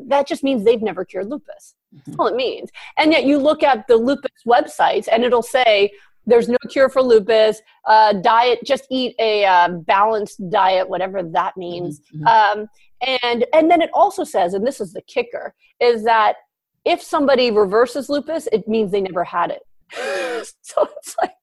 [0.07, 1.75] that just means they've never cured lupus.
[1.91, 2.21] That's mm-hmm.
[2.21, 2.69] all it means.
[2.97, 5.91] And yet, you look at the lupus websites, and it'll say
[6.25, 7.61] there's no cure for lupus.
[7.85, 12.01] Uh, diet, just eat a uh, balanced diet, whatever that means.
[12.15, 12.27] Mm-hmm.
[12.61, 12.67] Um,
[13.05, 16.35] and and then it also says, and this is the kicker, is that
[16.85, 19.63] if somebody reverses lupus, it means they never had it.
[20.61, 21.33] so it's like,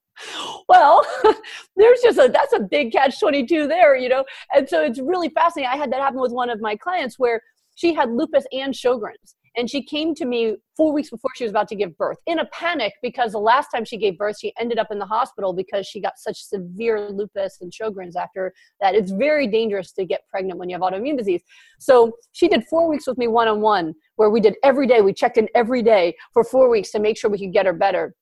[0.68, 1.04] well,
[1.76, 4.24] there's just a that's a big catch 22 there, you know.
[4.54, 5.70] And so it's really fascinating.
[5.72, 7.40] I had that happen with one of my clients where
[7.74, 11.50] she had lupus and Sjogren's and she came to me four weeks before she was
[11.50, 14.52] about to give birth in a panic because the last time she gave birth, she
[14.58, 18.94] ended up in the hospital because she got such severe lupus and Sjogren's after that.
[18.94, 21.42] It's very dangerous to get pregnant when you have autoimmune disease.
[21.78, 25.02] So she did four weeks with me one on one, where we did every day,
[25.02, 27.74] we checked in every day for four weeks to make sure we could get her
[27.74, 28.14] better.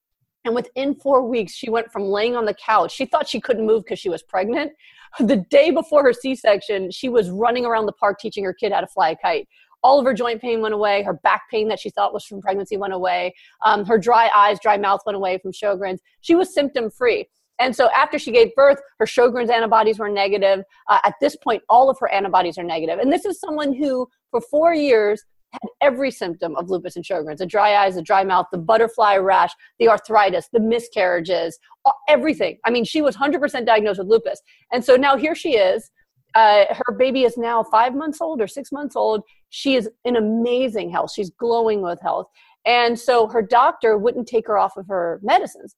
[0.43, 2.91] And within four weeks, she went from laying on the couch.
[2.91, 4.71] She thought she couldn't move because she was pregnant.
[5.19, 8.71] The day before her C section, she was running around the park teaching her kid
[8.71, 9.45] how to fly a kite
[9.83, 11.03] all of her joint pain went away.
[11.03, 13.33] Her back pain that she thought was from pregnancy went away.
[13.65, 16.01] Um, her dry eyes, dry mouth went away from Sjogren's.
[16.21, 17.27] She was symptom free.
[17.59, 20.63] And so after she gave birth, her Sjogren's antibodies were negative.
[20.89, 22.99] Uh, at this point, all of her antibodies are negative.
[22.99, 27.39] And this is someone who, for four years, had every symptom of lupus and Sjogren's
[27.39, 31.59] the dry eyes, the dry mouth, the butterfly rash, the arthritis, the miscarriages,
[32.07, 32.57] everything.
[32.65, 34.41] I mean, she was 100% diagnosed with lupus.
[34.71, 35.91] And so now here she is
[36.35, 39.23] Uh, her baby is now five months old or six months old.
[39.49, 41.11] She is in amazing health.
[41.13, 42.27] She's glowing with health.
[42.65, 45.75] And so her doctor wouldn't take her off of her medicines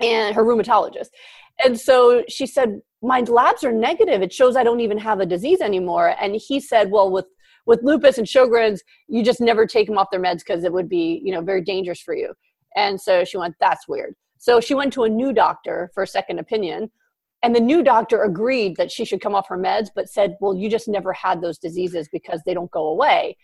[0.00, 1.08] and her rheumatologist.
[1.64, 4.22] And so she said, My labs are negative.
[4.22, 6.14] It shows I don't even have a disease anymore.
[6.20, 7.26] And he said, Well, with
[7.66, 10.88] with lupus and Sjogren's, you just never take them off their meds because it would
[10.88, 12.32] be, you know, very dangerous for you.
[12.76, 14.14] And so she went, That's weird.
[14.38, 16.90] So she went to a new doctor for a second opinion.
[17.42, 20.54] And the new doctor agreed that she should come off her meds, but said, Well,
[20.54, 23.36] you just never had those diseases because they don't go away.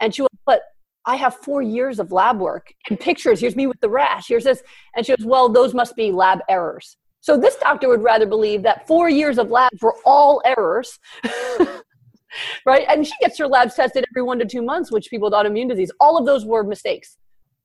[0.00, 0.62] And she went, But
[1.04, 3.40] I have four years of lab work and pictures.
[3.40, 4.28] Here's me with the rash.
[4.28, 4.62] Here's this.
[4.96, 6.96] And she goes, Well, those must be lab errors.
[7.20, 10.98] So this doctor would rather believe that four years of labs were all errors.
[12.66, 12.86] right?
[12.88, 15.68] And she gets her labs tested every one to two months, which people with autoimmune
[15.68, 17.18] disease, all of those were mistakes.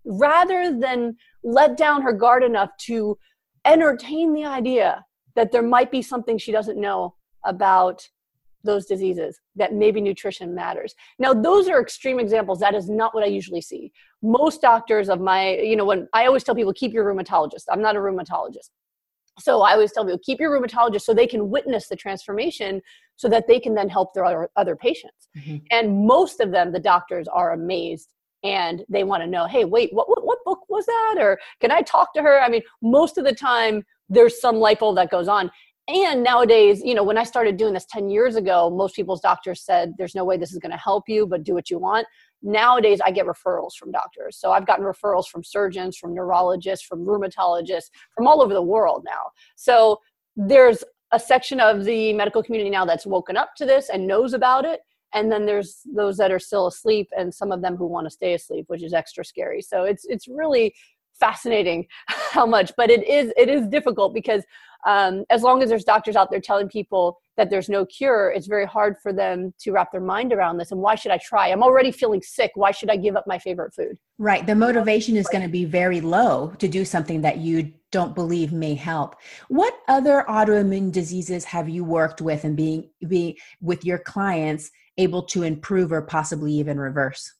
[0.06, 3.17] Rather than let down her guard enough to
[3.65, 5.04] entertain the idea
[5.38, 7.13] that there might be something she doesn't know
[7.45, 8.06] about
[8.63, 10.95] those diseases that maybe nutrition matters.
[11.19, 12.60] Now those are extreme examples.
[12.60, 13.93] That is not what i usually see.
[14.21, 17.65] Most doctors of my you know when i always tell people keep your rheumatologist.
[17.71, 18.71] I'm not a rheumatologist.
[19.39, 22.82] So i always tell people keep your rheumatologist so they can witness the transformation
[23.15, 25.30] so that they can then help their other, other patients.
[25.38, 25.58] Mm-hmm.
[25.71, 28.10] and most of them the doctors are amazed
[28.43, 31.15] and they want to know hey wait what, what, what book was that?
[31.19, 32.41] Or can i talk to her?
[32.41, 35.52] I mean most of the time there's some light bulb that goes on.
[35.88, 39.62] And nowadays you know when i started doing this 10 years ago most people's doctors
[39.62, 42.06] said there's no way this is going to help you but do what you want.
[42.41, 44.38] Nowadays i get referrals from doctors.
[44.38, 49.04] So i've gotten referrals from surgeons from neurologists from rheumatologists from all over the world
[49.06, 49.32] now.
[49.56, 50.00] So
[50.36, 54.34] there's a section of the medical community now that's woken up to this and knows
[54.34, 54.82] about it.
[55.13, 58.12] And then there's those that are still asleep and some of them who want to
[58.12, 59.62] stay asleep which is extra scary.
[59.62, 60.76] So it's it's really
[61.19, 64.43] fascinating how much but it is it is difficult because
[64.86, 68.47] um, as long as there's doctors out there telling people that there's no cure it's
[68.47, 71.49] very hard for them to wrap their mind around this and why should i try?
[71.49, 72.51] I'm already feeling sick.
[72.56, 73.97] Why should i give up my favorite food?
[74.17, 74.45] Right.
[74.45, 78.51] The motivation is going to be very low to do something that you don't believe
[78.51, 79.15] may help.
[79.47, 85.23] What other autoimmune diseases have you worked with and being being with your clients able
[85.23, 87.34] to improve or possibly even reverse?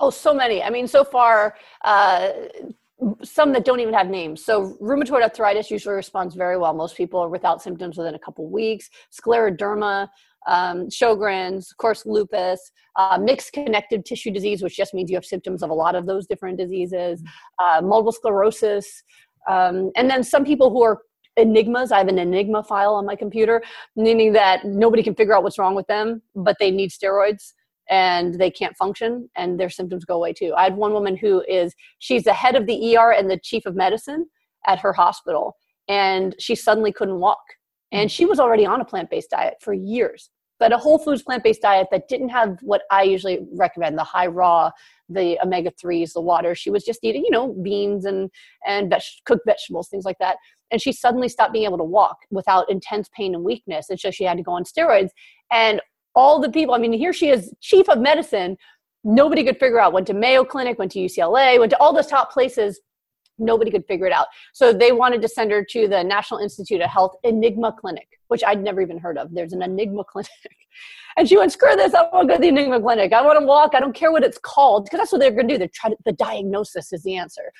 [0.00, 0.62] Oh, so many.
[0.62, 2.30] I mean, so far, uh,
[3.22, 4.44] some that don't even have names.
[4.44, 6.72] So rheumatoid arthritis usually responds very well.
[6.72, 8.88] Most people are without symptoms within a couple weeks.
[9.12, 10.08] Scleroderma,
[10.46, 15.24] um, Sjogren's, of course, lupus, uh, mixed connective tissue disease, which just means you have
[15.24, 17.22] symptoms of a lot of those different diseases,
[17.58, 19.02] uh, multiple sclerosis,
[19.48, 21.02] um, and then some people who are
[21.36, 21.90] enigmas.
[21.90, 23.62] I have an enigma file on my computer,
[23.96, 27.54] meaning that nobody can figure out what's wrong with them, but they need steroids
[27.90, 30.54] and they can't function and their symptoms go away too.
[30.56, 33.66] I had one woman who is she's the head of the ER and the chief
[33.66, 34.26] of medicine
[34.66, 35.56] at her hospital
[35.88, 37.42] and she suddenly couldn't walk.
[37.92, 40.30] And she was already on a plant-based diet for years.
[40.58, 44.26] But a whole foods plant-based diet that didn't have what I usually recommend, the high
[44.26, 44.70] raw,
[45.08, 46.54] the omega 3s, the water.
[46.54, 48.30] She was just eating, you know, beans and
[48.66, 50.36] and veg- cooked vegetables, things like that.
[50.70, 53.90] And she suddenly stopped being able to walk without intense pain and weakness.
[53.90, 55.10] And so she had to go on steroids.
[55.52, 55.80] And
[56.14, 58.56] all the people, I mean, here she is, chief of medicine.
[59.02, 62.06] Nobody could figure out, went to Mayo Clinic, went to UCLA, went to all those
[62.06, 62.80] top places.
[63.36, 64.26] Nobody could figure it out.
[64.52, 68.44] So they wanted to send her to the National Institute of Health Enigma Clinic, which
[68.44, 69.34] I'd never even heard of.
[69.34, 70.30] There's an Enigma Clinic.
[71.16, 73.12] And she went, screw this, I want to go to the Enigma Clinic.
[73.12, 73.72] I want to walk.
[73.74, 74.84] I don't care what it's called.
[74.84, 75.58] Because that's what they're going to do.
[75.58, 77.52] They're trying to, the diagnosis is the answer.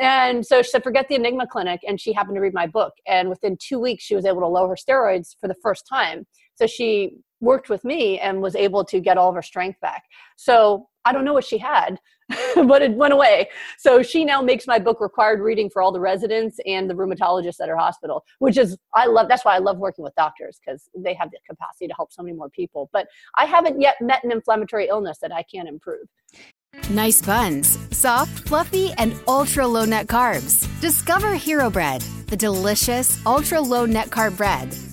[0.00, 1.80] And so she said, forget the Enigma Clinic.
[1.86, 2.92] And she happened to read my book.
[3.06, 6.26] And within two weeks, she was able to lower her steroids for the first time.
[6.54, 10.04] So she worked with me and was able to get all of her strength back.
[10.36, 11.98] So I don't know what she had,
[12.54, 13.48] but it went away.
[13.78, 17.60] So she now makes my book required reading for all the residents and the rheumatologists
[17.60, 20.88] at her hospital, which is, I love, that's why I love working with doctors because
[20.96, 22.90] they have the capacity to help so many more people.
[22.92, 26.06] But I haven't yet met an inflammatory illness that I can't improve.
[26.90, 30.68] Nice buns, soft, fluffy, and ultra low net carbs.
[30.80, 34.76] Discover Hero Bread, the delicious ultra low net carb bread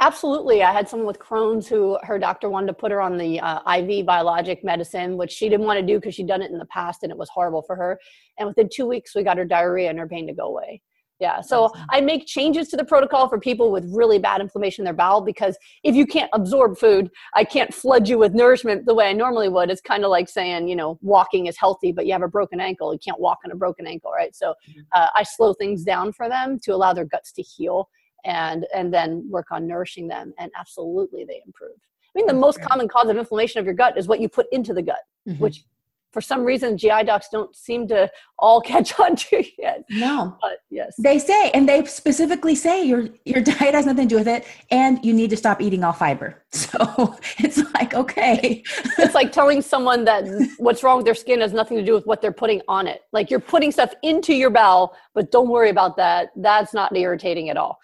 [0.00, 0.62] Absolutely.
[0.62, 3.76] I had someone with Crohn's who her doctor wanted to put her on the uh,
[3.78, 6.66] IV biologic medicine, which she didn't want to do because she'd done it in the
[6.66, 7.98] past and it was horrible for her.
[8.38, 10.82] And within two weeks, we got her diarrhea and her pain to go away.
[11.18, 11.40] Yeah.
[11.40, 11.86] So Awesome.
[11.90, 15.20] I make changes to the protocol for people with really bad inflammation in their bowel
[15.20, 19.14] because if you can't absorb food, I can't flood you with nourishment the way I
[19.14, 19.68] normally would.
[19.68, 22.60] It's kind of like saying, you know, walking is healthy, but you have a broken
[22.60, 22.92] ankle.
[22.92, 24.32] You can't walk on a broken ankle, right?
[24.36, 24.54] So
[24.94, 27.88] uh, I slow things down for them to allow their guts to heal
[28.24, 31.76] and and then work on nourishing them and absolutely they improve.
[31.76, 34.46] I mean, the most common cause of inflammation of your gut is what you put
[34.50, 35.38] into the gut, Mhm.
[35.38, 35.64] which
[36.12, 39.84] for some reason GI docs don't seem to all catch on to yet.
[39.90, 40.36] no.
[40.40, 40.94] But yes.
[40.98, 44.46] They say, and they specifically say your your diet has nothing to do with it,
[44.70, 46.42] and you need to stop eating all fiber.
[46.68, 48.62] So it's like, okay,
[48.96, 50.24] it's like telling someone that
[50.56, 53.02] what's wrong with their skin has nothing to do with what they're putting on it.
[53.12, 56.30] Like you're putting stuff into your bowel, but don't worry about that.
[56.36, 57.78] That's not irritating at all.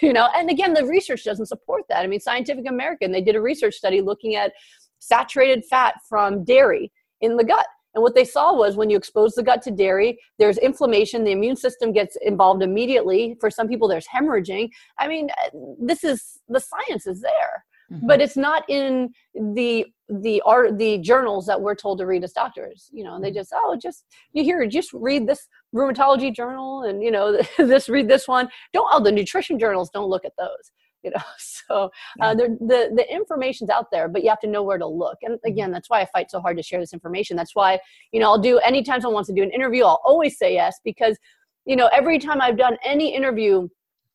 [0.00, 2.04] you know, and again, the research doesn't support that.
[2.04, 4.52] I mean, Scientific American, they did a research study looking at
[5.00, 7.66] saturated fat from dairy in the gut.
[7.94, 11.32] And what they saw was when you expose the gut to dairy, there's inflammation, the
[11.32, 13.36] immune system gets involved immediately.
[13.40, 14.68] For some people, there's hemorrhaging.
[14.98, 18.06] I mean, uh, this is the science is there mm-hmm.
[18.06, 22.32] but it's not in the the art the journals that we're told to read as
[22.32, 23.38] doctors you know and they mm-hmm.
[23.38, 28.08] just oh just you hear just read this rheumatology journal and you know this read
[28.08, 30.72] this one don't oh the nutrition journals don't look at those
[31.06, 31.90] you know so
[32.20, 35.16] uh, the, the the information's out there but you have to know where to look
[35.22, 37.78] and again that's why i fight so hard to share this information that's why
[38.12, 40.78] you know i'll do anytime someone wants to do an interview i'll always say yes
[40.84, 41.16] because
[41.64, 43.66] you know every time i've done any interview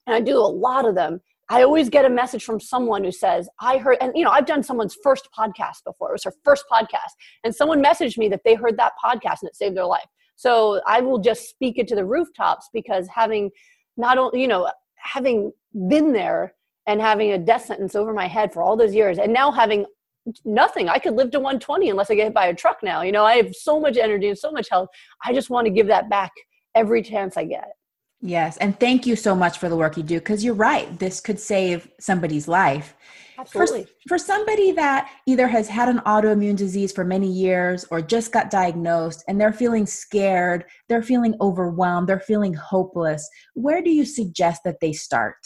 [0.06, 1.20] and i do a lot of them
[1.50, 4.46] I always get a message from someone who says, I heard, and you know, I've
[4.46, 6.08] done someone's first podcast before.
[6.08, 7.12] It was her first podcast.
[7.44, 10.08] And someone messaged me that they heard that podcast and it saved their life.
[10.38, 13.52] So I will just speak it to the rooftops because having
[13.98, 15.52] not only, you know, having
[15.90, 16.54] been there
[16.88, 19.86] and having a death sentence over my head for all those years and now having
[20.46, 23.02] nothing, I could live to 120 unless I get hit by a truck now.
[23.02, 24.90] You know, I have so much energy and so much health.
[25.26, 26.32] I just want to give that back
[26.76, 27.70] every chance I get.
[28.24, 31.00] Yes, and thank you so much for the work you do because you're right.
[31.00, 32.94] This could save somebody's life.
[33.48, 33.88] For, Absolutely.
[34.08, 38.52] for somebody that either has had an autoimmune disease for many years or just got
[38.52, 44.62] diagnosed and they're feeling scared, they're feeling overwhelmed, they're feeling hopeless, where do you suggest
[44.64, 45.38] that they start?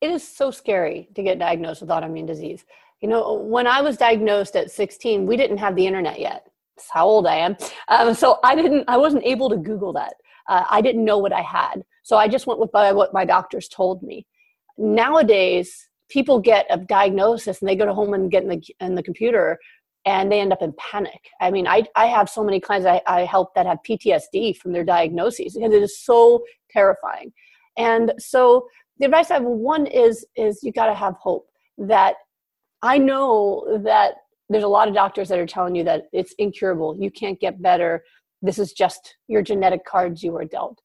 [0.00, 2.64] It is so scary to get diagnosed with autoimmune disease.
[3.00, 6.46] You know, when I was diagnosed at 16, we didn't have the internet yet.
[6.76, 7.56] That's how old I am.
[7.88, 10.14] Um, so I didn't, I wasn't able to Google that.
[10.48, 11.82] Uh, I didn't know what I had.
[12.02, 14.26] So I just went with by what my doctors told me.
[14.78, 18.94] Nowadays, people get a diagnosis and they go to home and get in the, in
[18.94, 19.58] the computer
[20.04, 21.30] and they end up in panic.
[21.40, 24.72] I mean, I, I have so many clients I, I help that have PTSD from
[24.72, 27.32] their diagnoses because it is so terrifying.
[27.76, 28.68] And so
[28.98, 32.16] the advice I have one is is you got to have hope that
[32.82, 34.14] I know that
[34.48, 36.96] there's a lot of doctors that are telling you that it's incurable.
[36.98, 38.04] You can't get better.
[38.42, 40.80] This is just your genetic cards you were dealt.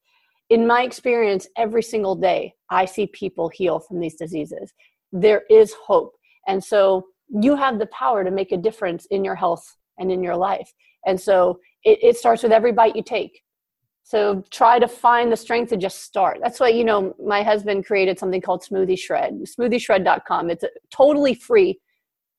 [0.50, 4.74] In my experience, every single day, I see people heal from these diseases.
[5.12, 6.14] There is hope.
[6.48, 10.24] And so you have the power to make a difference in your health and in
[10.24, 10.74] your life.
[11.06, 13.42] And so it, it starts with every bite you take.
[14.04, 16.40] So try to find the strength to just start.
[16.42, 20.50] That's why, you know, my husband created something called Smoothie Shred, smoothieshred.com.
[20.50, 21.80] It's totally free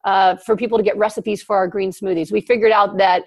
[0.04, 2.32] uh, for people to get recipes for our green smoothies.
[2.32, 3.22] We figured out that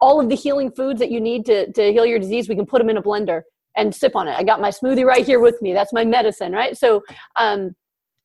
[0.00, 2.66] all of the healing foods that you need to, to heal your disease, we can
[2.66, 3.42] put them in a blender
[3.76, 4.34] and sip on it.
[4.36, 5.72] I got my smoothie right here with me.
[5.72, 6.76] That's my medicine, right?
[6.76, 7.02] So
[7.36, 7.74] um,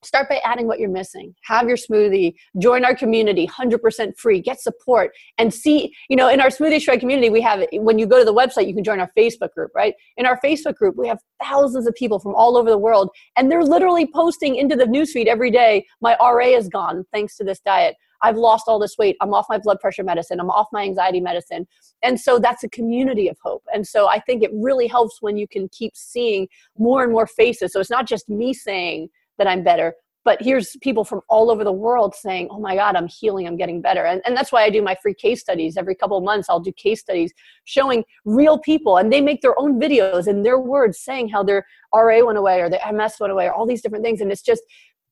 [0.08, 1.36] start by adding what you're missing.
[1.44, 2.36] Have your smoothie.
[2.60, 4.42] Join our community, 100% free.
[4.42, 8.08] Get support and see, you know, in our Smoothie Shred community, we have, when you
[8.08, 9.94] go to the website, you can join our Facebook group, right?
[10.16, 13.52] In our Facebook group, we have thousands of people from all over the world, and
[13.52, 17.60] they're literally posting into the newsfeed every day, my RA is gone thanks to this
[17.60, 17.96] diet.
[18.22, 19.16] I've lost all this weight.
[19.22, 20.40] I'm off my blood pressure medicine.
[20.40, 21.68] I'm off my anxiety medicine.
[22.04, 23.64] And so that's a community of hope.
[23.74, 26.48] And so I think it really helps when you can keep seeing
[26.78, 27.74] more and more faces.
[27.74, 29.94] So it's not just me saying that I'm better,
[30.28, 33.56] but here's people from all over the world saying, oh my God, I'm healing, I'm
[33.56, 34.06] getting better.
[34.06, 35.78] And, and that's why I do my free case studies.
[35.78, 37.32] Every couple of months, I'll do case studies
[37.64, 41.66] showing real people, and they make their own videos in their words saying how their
[41.94, 44.20] RA went away or their MS went away or all these different things.
[44.20, 44.64] And it's just,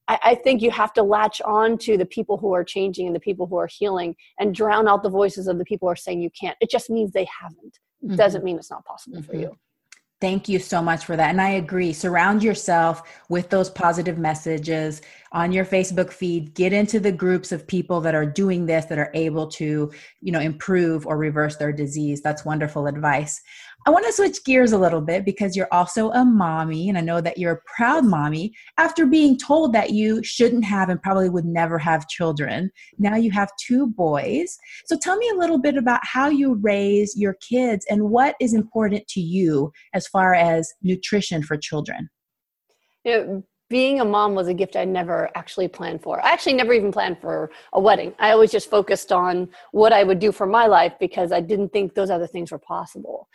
[0.06, 3.16] I, I think you have to latch on to the people who are changing and
[3.16, 5.96] the people who are healing and drown out the voices of the people who are
[5.96, 6.58] saying you can't.
[6.60, 7.78] It just means they haven't.
[8.02, 9.40] It doesn't mean it's not possible for Mhm.
[9.40, 9.58] you.
[10.18, 11.28] Thank you so much for that.
[11.28, 11.92] And I agree.
[11.92, 15.02] Surround yourself with those positive messages
[15.32, 16.54] on your Facebook feed.
[16.54, 19.92] Get into the groups of people that are doing this, that are able to,
[20.22, 22.22] you know, improve or reverse their disease.
[22.22, 23.42] That's wonderful advice.
[23.86, 27.02] I want to switch gears a little bit because you're also a mommy, and I
[27.02, 28.52] know that you're a proud mommy.
[28.78, 33.30] After being told that you shouldn't have and probably would never have children, now you
[33.30, 34.58] have two boys.
[34.86, 38.54] So tell me a little bit about how you raise your kids and what is
[38.54, 42.10] important to you as far as nutrition for children.
[43.04, 46.20] You know, being a mom was a gift I never actually planned for.
[46.24, 48.14] I actually never even planned for a wedding.
[48.18, 51.72] I always just focused on what I would do for my life because I didn't
[51.72, 53.28] think those other things were possible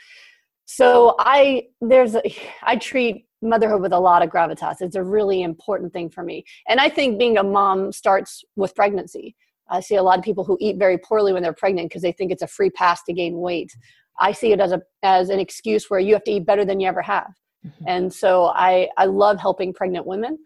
[0.76, 2.22] so i there's a
[2.64, 4.82] i treat motherhood with a lot of gravitas.
[4.82, 6.46] It's a really important thing for me.
[6.68, 9.36] And i think being a mom starts with pregnancy.
[9.70, 12.12] I see a lot of people who eat very poorly when they're pregnant because they
[12.12, 13.72] think it's a free pass to gain weight.
[14.20, 16.80] I see it as a as an excuse where you have to eat better than
[16.80, 17.32] you ever have.
[17.66, 17.86] Mm-hmm.
[17.88, 20.40] and so i i love helping pregnant women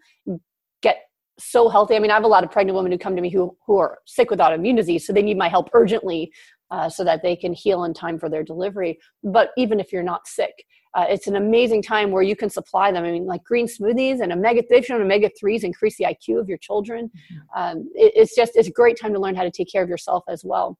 [0.82, 0.96] get
[1.38, 1.96] so healthy.
[1.96, 3.78] I mean i have a lot of pregnant women who come to me who who
[3.78, 6.30] are sick with autoimmune disease so they need my help urgently
[6.70, 8.98] uh, so that they can heal in time for their delivery.
[9.22, 10.64] But even if you're not sick,
[10.94, 13.04] uh, it's an amazing time where you can supply them.
[13.04, 16.48] I mean, like green smoothies and omega, they've shown omega 3s increase the IQ of
[16.48, 17.10] your children.
[17.10, 17.60] Mm-hmm.
[17.60, 19.90] Um, it, it's just, it's a great time to learn how to take care of
[19.90, 20.78] yourself as well.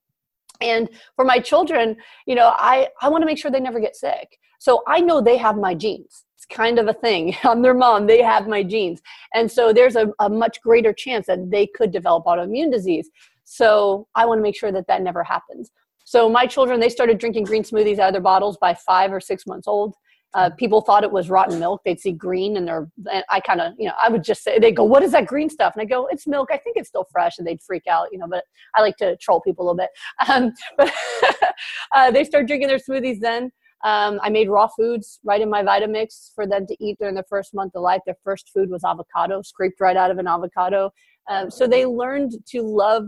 [0.62, 3.94] And for my children, you know, I, I want to make sure they never get
[3.94, 4.38] sick.
[4.58, 6.24] So I know they have my genes.
[6.36, 7.36] It's kind of a thing.
[7.44, 9.02] I'm their mom, they have my genes.
[9.34, 13.10] And so there's a, a much greater chance that they could develop autoimmune disease.
[13.46, 15.70] So I want to make sure that that never happens.
[16.04, 19.20] So my children, they started drinking green smoothies out of their bottles by five or
[19.20, 19.94] six months old.
[20.34, 21.80] Uh, people thought it was rotten milk.
[21.84, 24.58] They'd see green and they're, and I kind of, you know, I would just say,
[24.58, 25.74] they go, what is that green stuff?
[25.74, 26.50] And I go, it's milk.
[26.52, 27.38] I think it's still fresh.
[27.38, 28.44] And they'd freak out, you know, but
[28.74, 29.90] I like to troll people a little bit.
[30.28, 30.92] Um, but
[31.94, 33.52] uh, they start drinking their smoothies then.
[33.84, 37.24] Um, I made raw foods right in my Vitamix for them to eat during the
[37.28, 38.00] first month of life.
[38.04, 40.90] Their first food was avocado, scraped right out of an avocado.
[41.28, 43.04] Um, so they learned to love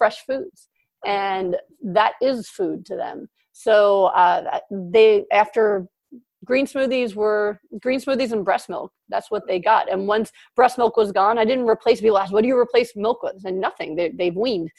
[0.00, 0.68] fresh foods.
[1.04, 3.28] And that is food to them.
[3.52, 5.86] So uh, they after
[6.46, 9.92] green smoothies were green smoothies and breast milk that's what they got.
[9.92, 12.92] And once breast milk was gone i didn't replace people asked what do you replace
[12.96, 13.44] milk with?
[13.44, 13.96] And nothing.
[13.96, 14.70] They, they've weaned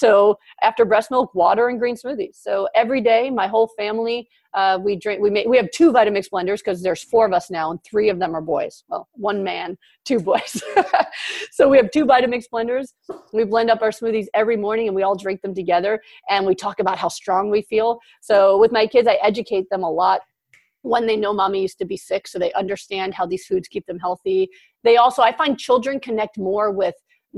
[0.00, 2.36] so after breast milk, water and green smoothies.
[2.36, 5.20] So every day, my whole family, uh, we drink.
[5.20, 5.46] We make.
[5.46, 8.34] We have two Vitamix blenders because there's four of us now, and three of them
[8.34, 8.82] are boys.
[8.88, 9.76] Well, one man,
[10.06, 10.62] two boys.
[11.52, 12.94] so we have two Vitamix blenders.
[13.34, 16.00] We blend up our smoothies every morning, and we all drink them together.
[16.30, 18.00] And we talk about how strong we feel.
[18.22, 20.22] So with my kids, I educate them a lot
[20.82, 23.84] when they know mommy used to be sick so they understand how these foods keep
[23.84, 24.48] them healthy
[24.82, 26.94] they also i find children connect more with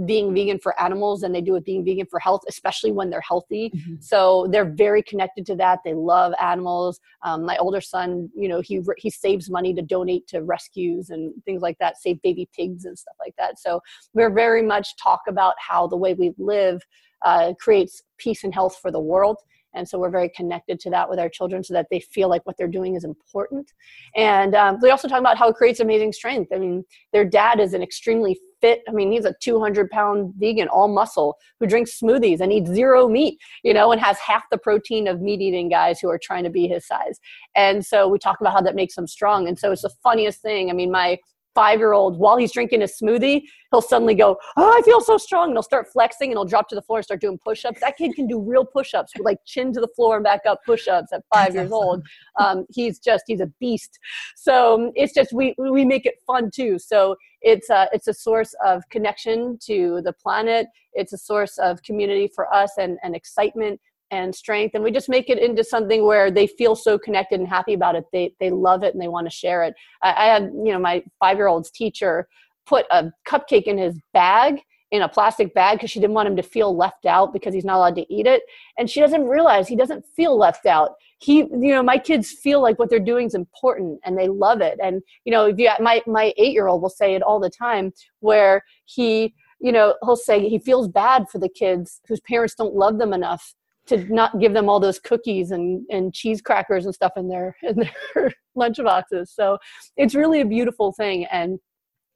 [0.06, 3.20] being vegan for animals than they do with being vegan for health, especially when they're
[3.20, 3.70] healthy.
[3.74, 3.94] Mm-hmm.
[4.00, 5.80] So they're very connected to that.
[5.84, 6.98] They love animals.
[7.22, 11.32] Um, my older son, you know, he he saves money to donate to rescues and
[11.44, 13.58] things like that, save baby pigs and stuff like that.
[13.58, 13.80] So
[14.14, 16.82] we're very much talk about how the way we live
[17.24, 19.36] uh, creates peace and health for the world
[19.74, 22.44] and so we're very connected to that with our children so that they feel like
[22.44, 23.72] what they're doing is important
[24.16, 27.60] and um, we also talk about how it creates amazing strength i mean their dad
[27.60, 32.00] is an extremely fit i mean he's a 200 pound vegan all muscle who drinks
[32.00, 35.68] smoothies and eats zero meat you know and has half the protein of meat eating
[35.68, 37.20] guys who are trying to be his size.
[37.54, 39.48] And so we talk about how that makes him strong.
[39.48, 40.70] And so it's the funniest thing.
[40.70, 41.18] I mean my
[41.54, 45.16] five year old while he's drinking a smoothie he'll suddenly go oh i feel so
[45.16, 47.80] strong and he'll start flexing and he'll drop to the floor and start doing push-ups.
[47.80, 51.12] That kid can do real push-ups like chin to the floor and back up push-ups
[51.12, 52.04] at five years old.
[52.38, 53.98] Um, he's just he's a beast.
[54.36, 56.78] So it's just we we make it fun too.
[56.78, 60.66] So it's a it's a source of connection to the planet.
[60.94, 63.80] It's a source of community for us and, and excitement
[64.12, 67.48] and strength and we just make it into something where they feel so connected and
[67.48, 68.04] happy about it.
[68.12, 69.74] They they love it and they want to share it.
[70.02, 72.28] I, I had you know my five year old's teacher
[72.66, 74.60] put a cupcake in his bag
[74.92, 77.64] in a plastic bag because she didn't want him to feel left out because he's
[77.64, 78.42] not allowed to eat it
[78.78, 80.90] and she doesn't realize he doesn't feel left out.
[81.18, 84.60] He you know my kids feel like what they're doing is important and they love
[84.60, 87.40] it and you know if you my my eight year old will say it all
[87.40, 92.20] the time where he you know he'll say he feels bad for the kids whose
[92.20, 93.54] parents don't love them enough
[93.86, 97.56] to not give them all those cookies and, and cheese crackers and stuff in their
[97.62, 99.32] in their lunch boxes.
[99.34, 99.58] So
[99.96, 101.58] it's really a beautiful thing and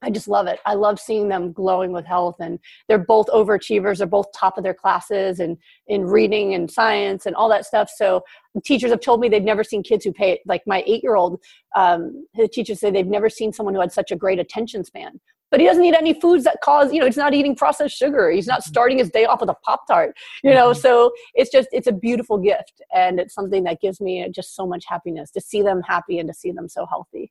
[0.02, 0.60] I just love it.
[0.66, 3.98] I love seeing them glowing with health and they're both overachievers.
[3.98, 5.56] They're both top of their classes and
[5.86, 7.90] in reading and science and all that stuff.
[7.96, 8.22] So
[8.62, 11.40] teachers have told me they've never seen kids who pay like my eight year old
[11.74, 15.18] um, the teachers say they've never seen someone who had such a great attention span
[15.50, 18.30] but he doesn't eat any foods that cause you know he's not eating processed sugar
[18.30, 18.70] he's not mm-hmm.
[18.70, 20.80] starting his day off with a pop tart you know mm-hmm.
[20.80, 24.66] so it's just it's a beautiful gift and it's something that gives me just so
[24.66, 27.30] much happiness to see them happy and to see them so healthy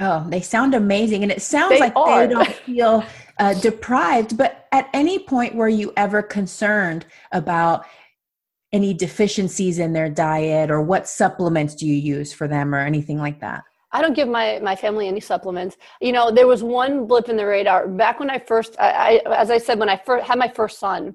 [0.00, 1.22] Oh, they sound amazing.
[1.22, 2.26] And it sounds they like are.
[2.26, 3.04] they don't feel
[3.38, 4.36] uh, deprived.
[4.36, 7.84] But at any point, were you ever concerned about
[8.72, 13.18] any deficiencies in their diet or what supplements do you use for them or anything
[13.18, 13.64] like that?
[13.92, 15.76] I don't give my my family any supplements.
[16.00, 19.34] You know, there was one blip in the radar back when I first, I, I
[19.34, 21.14] as I said, when I first had my first son.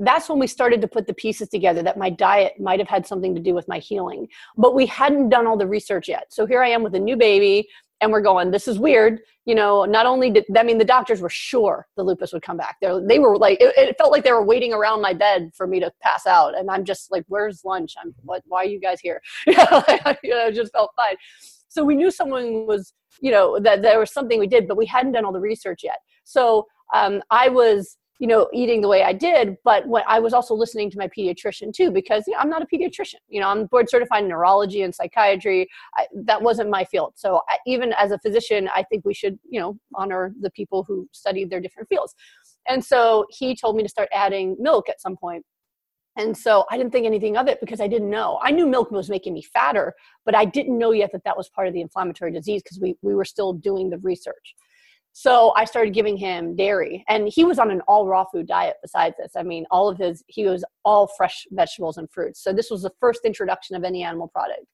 [0.00, 3.04] That's when we started to put the pieces together that my diet might have had
[3.04, 6.26] something to do with my healing, but we hadn't done all the research yet.
[6.32, 7.68] So here I am with a new baby,
[8.00, 9.20] and we're going, this is weird.
[9.44, 12.56] You know, not only did I mean the doctors were sure the lupus would come
[12.56, 12.76] back.
[12.80, 15.66] They they were like, it, it, felt like they were waiting around my bed for
[15.66, 17.94] me to pass out, and I'm just like, where's lunch?
[18.00, 18.42] I'm what?
[18.46, 19.20] Why are you guys here?
[19.46, 21.16] you know, it just felt fine.
[21.78, 24.84] So we knew someone was, you know, that there was something we did, but we
[24.84, 25.98] hadn't done all the research yet.
[26.24, 30.32] So um, I was, you know, eating the way I did, but what I was
[30.32, 33.20] also listening to my pediatrician too, because you know, I'm not a pediatrician.
[33.28, 35.68] You know, I'm board certified in neurology and psychiatry.
[35.96, 37.12] I, that wasn't my field.
[37.14, 40.82] So I, even as a physician, I think we should, you know, honor the people
[40.82, 42.16] who studied their different fields.
[42.66, 45.46] And so he told me to start adding milk at some point.
[46.18, 48.40] And so I didn't think anything of it because I didn't know.
[48.42, 49.94] I knew milk was making me fatter,
[50.26, 52.96] but I didn't know yet that that was part of the inflammatory disease because we,
[53.02, 54.56] we were still doing the research.
[55.12, 58.76] So I started giving him dairy, and he was on an all raw food diet
[58.82, 59.32] besides this.
[59.36, 62.42] I mean, all of his, he was all fresh vegetables and fruits.
[62.42, 64.66] So this was the first introduction of any animal product.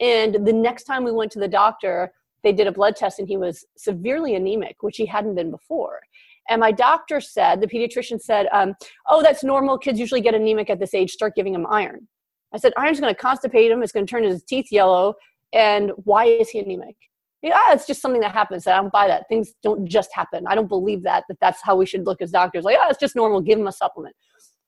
[0.00, 3.26] And the next time we went to the doctor, they did a blood test and
[3.26, 6.00] he was severely anemic, which he hadn't been before.
[6.48, 8.74] And my doctor said, the pediatrician said, um,
[9.08, 9.78] oh, that's normal.
[9.78, 11.10] Kids usually get anemic at this age.
[11.10, 12.06] Start giving him iron.
[12.52, 13.82] I said, iron's going to constipate him.
[13.82, 15.14] It's going to turn his teeth yellow.
[15.52, 16.96] And why is he anemic?
[17.42, 18.66] Yeah, it's just something that happens.
[18.66, 19.28] I don't buy that.
[19.28, 20.46] Things don't just happen.
[20.46, 22.64] I don't believe that, that that's how we should look as doctors.
[22.64, 23.40] Like, oh, it's just normal.
[23.40, 24.16] Give him a supplement.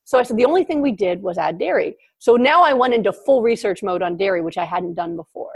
[0.05, 1.97] So I said, the only thing we did was add dairy.
[2.19, 5.53] So now I went into full research mode on dairy, which I hadn't done before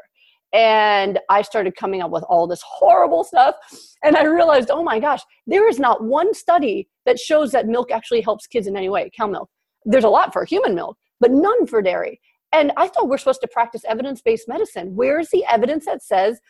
[0.53, 3.55] and I started coming up with all this horrible stuff.
[4.03, 7.91] And I realized, oh my gosh, there is not one study that shows that milk
[7.91, 9.49] actually helps kids in any way, cow milk.
[9.85, 12.21] There's a lot for human milk, but none for dairy.
[12.53, 14.97] And I thought we're supposed to practice evidence based medicine.
[14.97, 16.41] Where is the evidence that says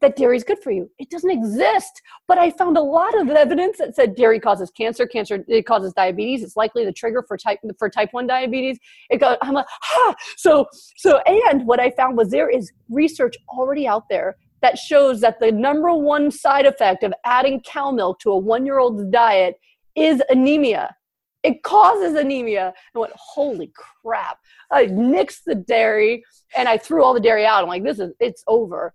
[0.00, 0.90] that dairy is good for you.
[0.98, 2.02] It doesn't exist.
[2.28, 5.92] But I found a lot of evidence that said dairy causes cancer, cancer it causes
[5.92, 6.42] diabetes.
[6.42, 8.78] It's likely the trigger for type for type one diabetes.
[9.10, 10.14] It got I'm like, ah.
[10.36, 10.66] So
[10.96, 15.40] so and what I found was there is research already out there that shows that
[15.40, 19.56] the number one side effect of adding cow milk to a one year old's diet
[19.94, 20.94] is anemia.
[21.42, 22.72] It causes anemia.
[22.94, 24.38] I went, holy crap.
[24.70, 26.24] I nixed the dairy
[26.56, 27.62] and I threw all the dairy out.
[27.62, 28.94] I'm like, this is, it's over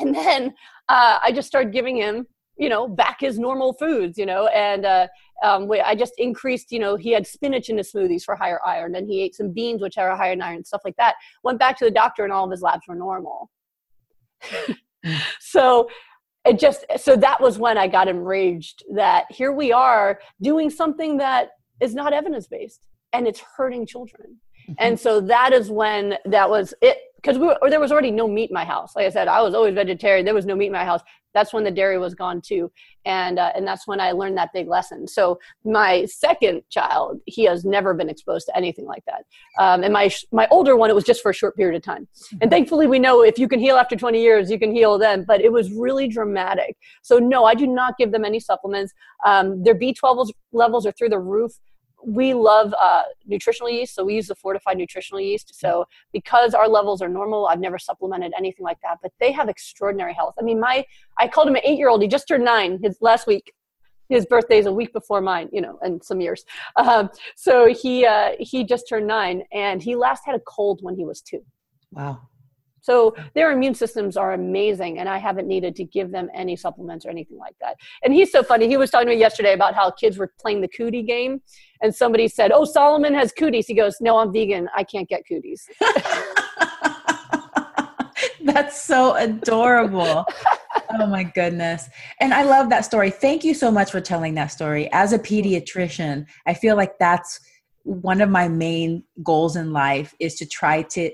[0.00, 0.54] and then
[0.88, 2.26] uh, I just started giving him,
[2.56, 5.06] you know, back his normal foods, you know, and uh,
[5.42, 8.94] um, I just increased, you know, he had spinach in his smoothies for higher iron,
[8.94, 11.14] and he ate some beans which are higher in iron, stuff like that.
[11.42, 13.50] Went back to the doctor, and all of his labs were normal.
[15.40, 15.88] so
[16.44, 21.18] it just so that was when I got enraged that here we are doing something
[21.18, 24.36] that is not evidence based and it's hurting children.
[24.62, 24.72] Mm-hmm.
[24.78, 28.26] And so that is when that was it because we or there was already no
[28.26, 28.96] meat in my house.
[28.96, 30.24] Like I said, I was always vegetarian.
[30.24, 31.00] There was no meat in my house.
[31.32, 32.72] That's when the dairy was gone too,
[33.04, 35.06] and uh, and that's when I learned that big lesson.
[35.06, 39.24] So my second child, he has never been exposed to anything like that,
[39.62, 42.08] um, and my my older one, it was just for a short period of time.
[42.40, 45.24] And thankfully, we know if you can heal after 20 years, you can heal then.
[45.24, 46.76] But it was really dramatic.
[47.02, 48.92] So no, I do not give them any supplements.
[49.24, 51.52] Um, their B12 levels are through the roof
[52.04, 55.58] we love uh, nutritional yeast, so we use the fortified nutritional yeast.
[55.58, 58.98] So because our levels are normal, I've never supplemented anything like that.
[59.02, 60.34] But they have extraordinary health.
[60.38, 60.84] I mean, my
[61.18, 62.02] I called him an eight-year-old.
[62.02, 63.52] He just turned nine his last week.
[64.08, 66.44] His birthday is a week before mine, you know, and some years.
[66.76, 70.96] Um, so he uh, he just turned nine, and he last had a cold when
[70.96, 71.42] he was two.
[71.92, 72.29] Wow.
[72.82, 77.06] So their immune systems are amazing, and I haven't needed to give them any supplements
[77.06, 77.76] or anything like that.
[78.02, 78.68] And he's so funny.
[78.68, 81.42] He was talking to me yesterday about how kids were playing the cootie game,
[81.82, 84.68] and somebody said, "Oh, Solomon has cooties." He goes, "No, I'm vegan.
[84.76, 85.68] I can't get cooties."
[88.42, 90.24] That's so adorable.
[90.98, 91.88] oh my goodness.
[92.20, 93.10] And I love that story.
[93.10, 94.90] Thank you so much for telling that story.
[94.92, 97.40] As a pediatrician, I feel like that's
[97.84, 101.10] one of my main goals in life is to try to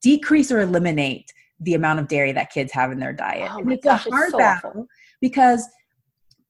[0.00, 3.50] decrease or eliminate the amount of dairy that kids have in their diet.
[3.52, 4.86] Oh it's gosh, a hard it's so battle awful.
[5.20, 5.68] because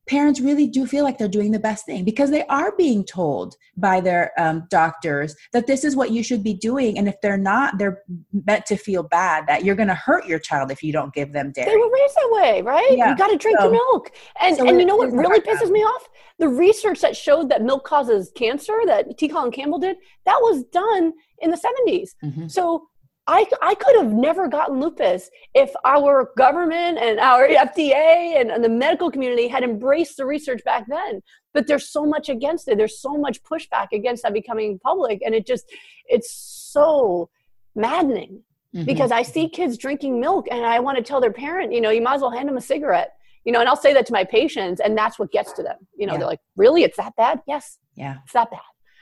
[0.09, 3.55] parents really do feel like they're doing the best thing because they are being told
[3.77, 7.37] by their um, doctors that this is what you should be doing and if they're
[7.37, 8.03] not they're
[8.47, 11.33] meant to feel bad that you're going to hurt your child if you don't give
[11.33, 12.89] them dairy They were raised that way, right?
[12.97, 13.11] Yeah.
[13.11, 14.11] You got to drink So- the milk.
[14.41, 15.71] And so and you know what really pisses battle.
[15.71, 16.09] me off?
[16.41, 19.29] The research that showed that milk causes cancer that T.
[19.29, 22.15] Colin Campbell did, that was done in the 70s.
[22.25, 22.51] Mhm.
[22.51, 22.89] So
[23.31, 28.65] I, I could have never gotten lupus if our government and our FDA and, and,
[28.65, 31.23] the medical community had embraced the research back then.
[31.55, 32.77] But there's so much against it.
[32.77, 35.21] There's so much pushback against that becoming public.
[35.25, 35.65] And it just,
[36.07, 37.31] it's so
[37.77, 38.43] maddening
[38.75, 38.85] mm-hmm.
[38.85, 41.91] because I see kids drinking milk and I want to tell their parent, you know,
[41.91, 43.13] you might as well hand them a cigarette.
[43.45, 45.79] You know, and I'll say that to my patients, and that's what gets to them.
[45.97, 46.19] You know, yeah.
[46.19, 46.83] they're like, "Really?
[46.83, 47.79] It's that bad?" Yes.
[47.97, 48.17] Yeah.
[48.25, 48.61] It's that bad.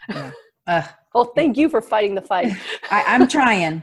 [0.09, 0.31] Yeah.
[0.69, 2.53] Uh, well, thank you for fighting the fight.
[2.91, 3.83] I, I'm trying.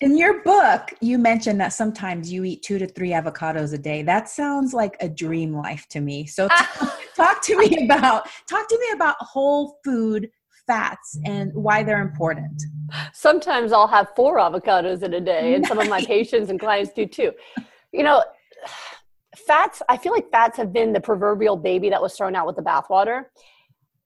[0.00, 4.02] In your book, you mentioned that sometimes you eat two to three avocados a day.
[4.02, 6.26] That sounds like a dream life to me.
[6.26, 10.30] So, t- talk to me about talk to me about whole food
[10.66, 12.62] fats and why they're important.
[13.12, 16.92] Sometimes I'll have four avocados in a day, and some of my patients and clients
[16.92, 17.32] do too.
[17.92, 18.24] You know,
[19.46, 19.82] fats.
[19.88, 22.62] I feel like fats have been the proverbial baby that was thrown out with the
[22.62, 23.24] bathwater.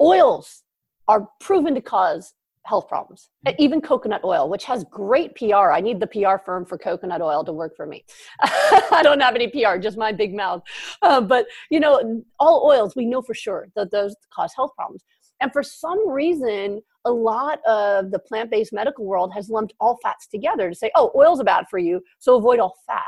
[0.01, 0.63] Oils
[1.09, 2.35] are proven to cause
[2.67, 3.31] health problems.
[3.47, 3.63] Mm-hmm.
[3.63, 5.71] Even coconut oil, which has great PR.
[5.71, 8.05] I need the PR firm for coconut oil to work for me.
[8.43, 10.63] I don't have any PR, just my big mouth.
[11.03, 15.05] Uh, but you know, all oils we know for sure that those cause health problems.
[15.41, 20.27] And for some reason, a lot of the plant-based medical world has lumped all fats
[20.27, 23.03] together to say, "Oh, oils are bad for you, so avoid all fat."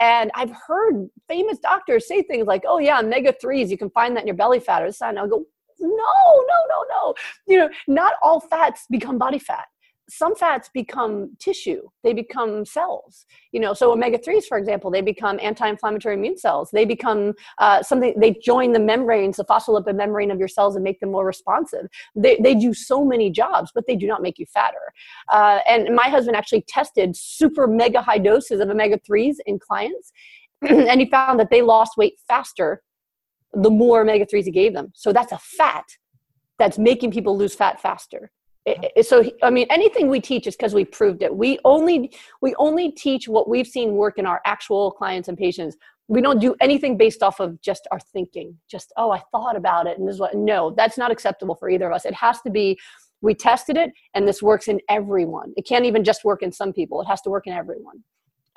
[0.00, 4.16] And I've heard famous doctors say things like, "Oh yeah, omega threes, you can find
[4.16, 5.46] that in your belly fat or this and I go,
[5.80, 7.14] no, no, no, no.
[7.46, 9.66] You know, not all fats become body fat.
[10.12, 11.82] Some fats become tissue.
[12.02, 13.26] They become cells.
[13.52, 16.68] You know, so omega threes, for example, they become anti-inflammatory immune cells.
[16.72, 18.18] They become uh, something.
[18.18, 21.86] They join the membranes, the phospholipid membrane of your cells, and make them more responsive.
[22.16, 24.92] They they do so many jobs, but they do not make you fatter.
[25.32, 30.12] Uh, and my husband actually tested super mega high doses of omega threes in clients,
[30.62, 32.82] and he found that they lost weight faster
[33.54, 34.92] the more omega 3s he gave them.
[34.94, 35.84] So that's a fat
[36.58, 38.30] that's making people lose fat faster.
[38.66, 41.34] It, it, so I mean, anything we teach is because we proved it.
[41.34, 45.76] We only we only teach what we've seen work in our actual clients and patients.
[46.08, 48.58] We don't do anything based off of just our thinking.
[48.70, 50.34] Just oh, I thought about it, and this is what.
[50.34, 52.04] No, that's not acceptable for either of us.
[52.04, 52.78] It has to be.
[53.22, 55.52] We tested it, and this works in everyone.
[55.56, 57.00] It can't even just work in some people.
[57.02, 58.02] It has to work in everyone.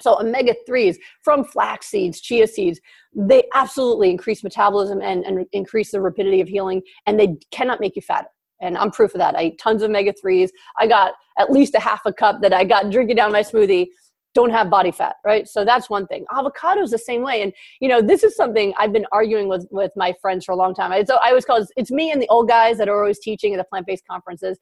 [0.04, 2.82] So omega 3s from flax seeds, chia seeds,
[3.16, 7.96] they absolutely increase metabolism and, and increase the rapidity of healing, and they cannot make
[7.96, 8.28] you fatter.
[8.62, 9.36] And I'm proof of that.
[9.36, 10.50] I eat tons of omega 3s.
[10.78, 13.88] I got at least a half a cup that I got drinking down my smoothie
[14.34, 15.48] don't have body fat, right?
[15.48, 16.26] So that's one thing.
[16.32, 17.42] Avocados the same way.
[17.42, 20.56] And you know, this is something I've been arguing with with my friends for a
[20.56, 20.92] long time.
[20.92, 23.20] I, so I always call it, it's me and the old guys that are always
[23.20, 24.60] teaching at the plant based conferences.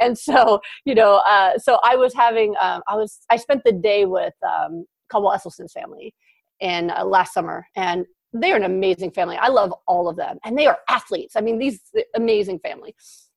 [0.00, 3.72] And so you know, uh, so I was having, um, I was, I spent the
[3.72, 6.14] day with um, Caldwell Esselstyn's family
[6.60, 9.36] in uh, last summer, and they're an amazing family.
[9.36, 11.36] I love all of them, and they are athletes.
[11.36, 11.80] I mean, these
[12.16, 12.94] amazing family.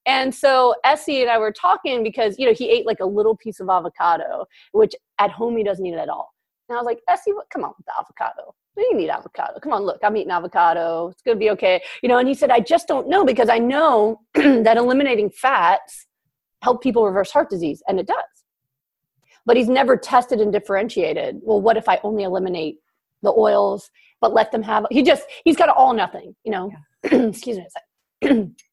[0.07, 3.35] And so Essie and I were talking because, you know, he ate like a little
[3.35, 6.33] piece of avocado, which at home he doesn't eat it at all.
[6.69, 8.55] And I was like, Essie, what, come on with the avocado.
[8.77, 9.59] You need avocado.
[9.59, 11.09] Come on, look, I'm eating avocado.
[11.09, 11.81] It's going to be okay.
[12.01, 16.05] You know, and he said, I just don't know because I know that eliminating fats
[16.61, 17.81] help people reverse heart disease.
[17.87, 18.17] And it does.
[19.45, 21.39] But he's never tested and differentiated.
[21.41, 22.77] Well, what if I only eliminate
[23.23, 23.89] the oils,
[24.21, 27.17] but let them have, he just, he's got all nothing, you know, yeah.
[27.27, 28.55] excuse me a second.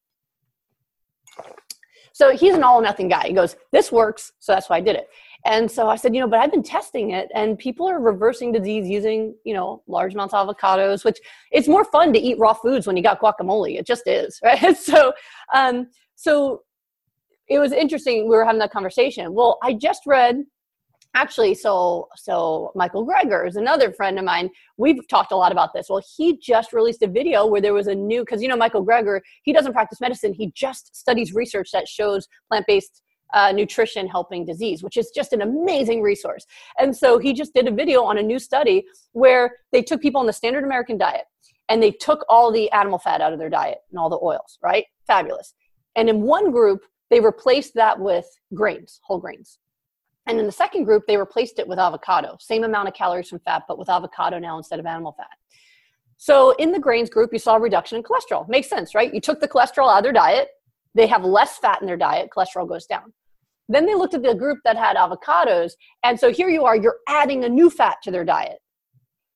[2.15, 3.27] So he's an all or nothing guy.
[3.27, 5.09] He goes, This works, so that's why I did it.
[5.43, 8.53] And so I said, you know, but I've been testing it and people are reversing
[8.53, 11.17] disease using, you know, large amounts of avocados, which
[11.51, 13.77] it's more fun to eat raw foods when you got guacamole.
[13.77, 14.77] It just is, right?
[14.77, 15.11] So,
[15.53, 16.61] um, so
[17.49, 18.29] it was interesting.
[18.29, 19.33] We were having that conversation.
[19.33, 20.37] Well, I just read
[21.15, 24.49] actually so so michael greger is another friend of mine.
[24.77, 25.87] We've talked a lot about this.
[25.89, 28.85] Well he just released a video where there was a new because you know michael
[28.85, 30.33] greger he doesn't practice medicine.
[30.33, 33.01] He just studies research that shows plant-based
[33.33, 36.45] uh, nutrition helping disease which is just an amazing resource.
[36.77, 40.19] And so he just did a video on a new study where they took people
[40.19, 41.25] on the standard american diet
[41.69, 44.59] and they took all the animal fat out of their diet and all the oils
[44.61, 44.85] right?
[45.07, 45.53] Fabulous.
[45.95, 49.59] And in one group they replaced that with grains whole grains
[50.27, 52.37] and in the second group, they replaced it with avocado.
[52.39, 55.27] Same amount of calories from fat, but with avocado now instead of animal fat.
[56.17, 58.47] So in the grains group, you saw a reduction in cholesterol.
[58.47, 59.13] Makes sense, right?
[59.13, 60.49] You took the cholesterol out of their diet.
[60.95, 62.29] They have less fat in their diet.
[62.35, 63.13] Cholesterol goes down.
[63.67, 65.73] Then they looked at the group that had avocados.
[66.03, 68.59] And so here you are, you're adding a new fat to their diet.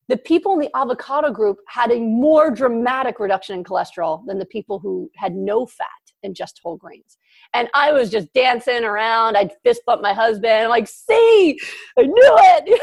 [0.08, 4.46] The people in the avocado group had a more dramatic reduction in cholesterol than the
[4.46, 5.86] people who had no fat
[6.24, 7.18] and just whole grains.
[7.54, 9.38] And I was just dancing around.
[9.38, 10.52] I'd fist bump my husband.
[10.52, 11.60] I'm like, see,
[11.98, 12.82] I knew it.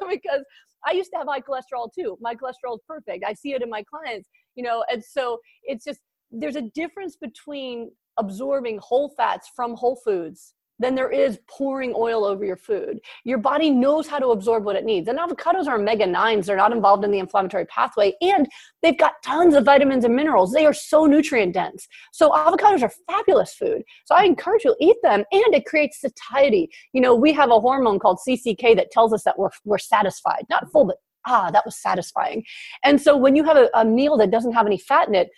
[0.08, 0.44] because
[0.86, 2.16] I used to have high cholesterol too.
[2.20, 3.24] My cholesterol is perfect.
[3.26, 7.16] I see it in my clients, you know, and so it's just there's a difference
[7.16, 13.00] between absorbing whole fats from whole foods than there is pouring oil over your food.
[13.24, 15.08] Your body knows how to absorb what it needs.
[15.08, 18.48] And avocados are omega 9s, they're not involved in the inflammatory pathway, and
[18.82, 20.52] they've got tons of vitamins and minerals.
[20.52, 21.86] They are so nutrient dense.
[22.12, 23.82] So, avocados are fabulous food.
[24.06, 26.70] So, I encourage you to eat them, and it creates satiety.
[26.92, 30.44] You know, we have a hormone called CCK that tells us that we're, we're satisfied,
[30.50, 32.44] not full, but ah, that was satisfying.
[32.84, 35.28] And so, when you have a, a meal that doesn't have any fat in it,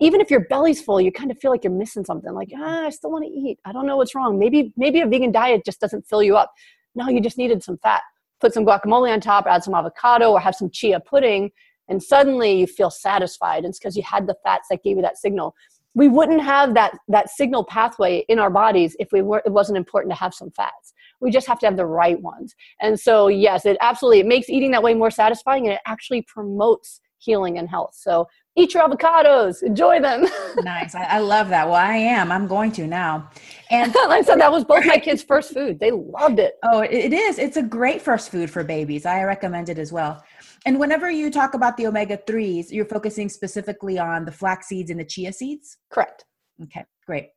[0.00, 2.32] even if your belly's full, you kind of feel like you're missing something.
[2.32, 3.58] Like, ah, I still want to eat.
[3.64, 4.38] I don't know what's wrong.
[4.38, 6.52] Maybe maybe a vegan diet just doesn't fill you up.
[6.94, 8.00] No, you just needed some fat.
[8.40, 11.50] Put some guacamole on top, add some avocado, or have some chia pudding,
[11.88, 13.64] and suddenly you feel satisfied.
[13.64, 15.54] It's because you had the fats that gave you that signal.
[15.94, 19.76] We wouldn't have that that signal pathway in our bodies if we were it wasn't
[19.76, 20.94] important to have some fats.
[21.20, 22.54] We just have to have the right ones.
[22.80, 26.22] And so yes, it absolutely it makes eating that way more satisfying and it actually
[26.22, 27.94] promotes healing and health.
[27.94, 28.26] So
[28.60, 30.26] eat your avocados, enjoy them.
[30.58, 30.94] nice.
[30.94, 31.66] I, I, love that.
[31.66, 32.30] Well, I am.
[32.30, 33.30] I'm going to now.
[33.70, 35.80] And like I said, that was both my kids' first food.
[35.80, 36.54] They loved it.
[36.62, 37.38] Oh, it is.
[37.38, 39.06] It's a great first food for babies.
[39.06, 40.22] I recommend it as well.
[40.66, 44.90] And whenever you talk about the omega 3s, you're focusing specifically on the flax seeds
[44.90, 45.78] and the chia seeds?
[45.90, 46.24] Correct.
[46.62, 47.28] Okay, great.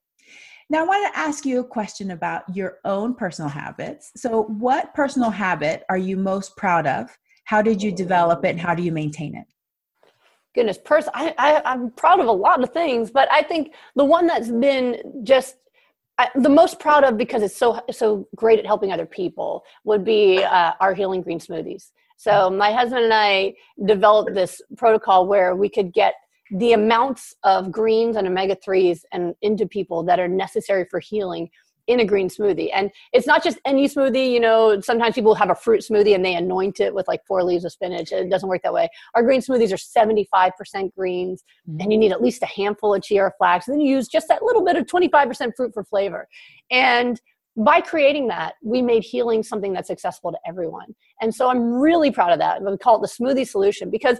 [0.69, 4.11] Now, I want to ask you a question about your own personal habits.
[4.17, 7.15] So, what personal habit are you most proud of?
[7.45, 9.45] How did you develop it and how do you maintain it?
[10.55, 14.05] Goodness, person, I, I, I'm proud of a lot of things, but I think the
[14.05, 15.55] one that's been just
[16.19, 20.05] I, the most proud of because it's so so great at helping other people would
[20.05, 21.89] be uh, our healing green smoothies.
[22.17, 23.53] So my husband and I
[23.85, 26.13] developed this protocol where we could get
[26.51, 31.49] the amounts of greens and omega 3s and into people that are necessary for healing
[31.87, 32.69] in a green smoothie.
[32.73, 36.23] And it's not just any smoothie, you know, sometimes people have a fruit smoothie and
[36.23, 38.11] they anoint it with like four leaves of spinach.
[38.11, 38.89] It doesn't work that way.
[39.15, 41.81] Our green smoothies are 75% greens mm-hmm.
[41.81, 43.67] and you need at least a handful of chia or flax.
[43.67, 46.27] And then you use just that little bit of 25% fruit for flavor.
[46.71, 47.19] And
[47.55, 50.95] by creating that, we made healing something that's accessible to everyone.
[51.21, 52.63] And so I'm really proud of that.
[52.63, 54.19] We call it the smoothie solution because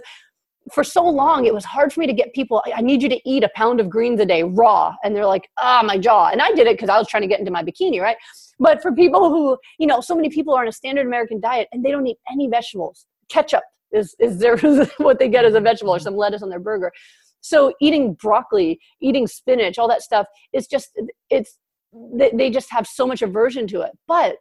[0.72, 3.20] for so long it was hard for me to get people i need you to
[3.28, 4.94] eat a pound of greens a day raw.
[5.04, 6.28] And they're like ah my jaw.
[6.28, 8.16] And i did it because i was trying to get into my bikini right?
[8.58, 11.68] But for people who you know so many people are on a standard american diet
[11.72, 13.06] and they don't eat any vegetables.
[13.28, 14.56] Ketchup is is there
[14.98, 16.92] what they get as a vegetable or some lettuce on their burger.
[17.40, 20.98] So eating broccoli eating spinach all that stuff is just
[21.30, 21.58] it's
[22.14, 23.92] they just have so much aversion to it.
[24.08, 24.36] But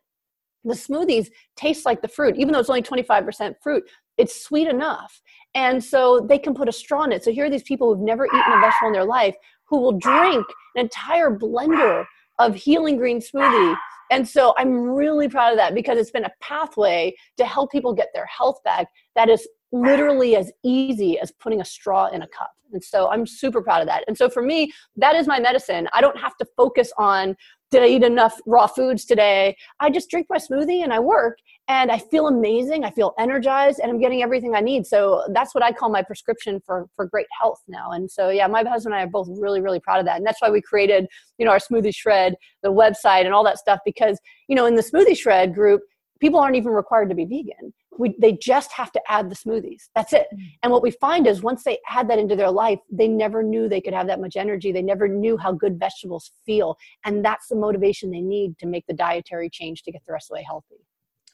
[0.63, 3.84] the smoothies taste like the fruit even though it's only 25% fruit
[4.18, 5.22] it's sweet enough.
[5.55, 7.24] And so they can put a straw in it.
[7.24, 9.36] So here are these people who've never eaten a vegetable in their life
[9.66, 10.45] who will drink
[10.76, 12.05] an entire blender
[12.39, 13.76] of healing green smoothie.
[14.11, 17.93] And so i'm really proud of that because it's been a pathway to help people
[17.93, 22.28] get their health back that is literally as easy as putting a straw in a
[22.28, 22.51] cup.
[22.74, 24.03] And so i'm super proud of that.
[24.07, 25.88] And so for me that is my medicine.
[25.93, 27.36] I don't have to focus on
[27.72, 29.55] did I eat enough raw foods today?
[29.80, 32.84] I just drink my smoothie and I work and I feel amazing.
[32.84, 34.86] I feel energized and I'm getting everything I need.
[34.86, 37.91] So that's what I call my prescription for, for great health now.
[37.91, 40.18] And so, yeah, my husband and I are both really, really proud of that.
[40.18, 41.07] And that's why we created,
[41.38, 44.76] you know, our smoothie shred, the website and all that stuff because, you know, in
[44.76, 45.82] the smoothie shred group,
[46.20, 49.89] people aren't even required to be vegan we, they just have to add the smoothies.
[49.95, 50.28] That's it.
[50.34, 50.39] Mm.
[50.64, 53.68] And what we find is once they add that into their life, they never knew
[53.68, 54.72] they could have that much energy.
[54.72, 56.78] They never knew how good vegetables feel.
[57.05, 60.26] And that's the motivation they need to make the dietary change to get the rest
[60.26, 60.86] of the way healthy.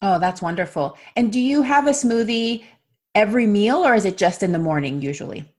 [0.02, 0.97] Oh, that's wonderful.
[1.16, 2.64] And do you have a smoothie
[3.16, 5.52] every meal or is it just in the morning usually?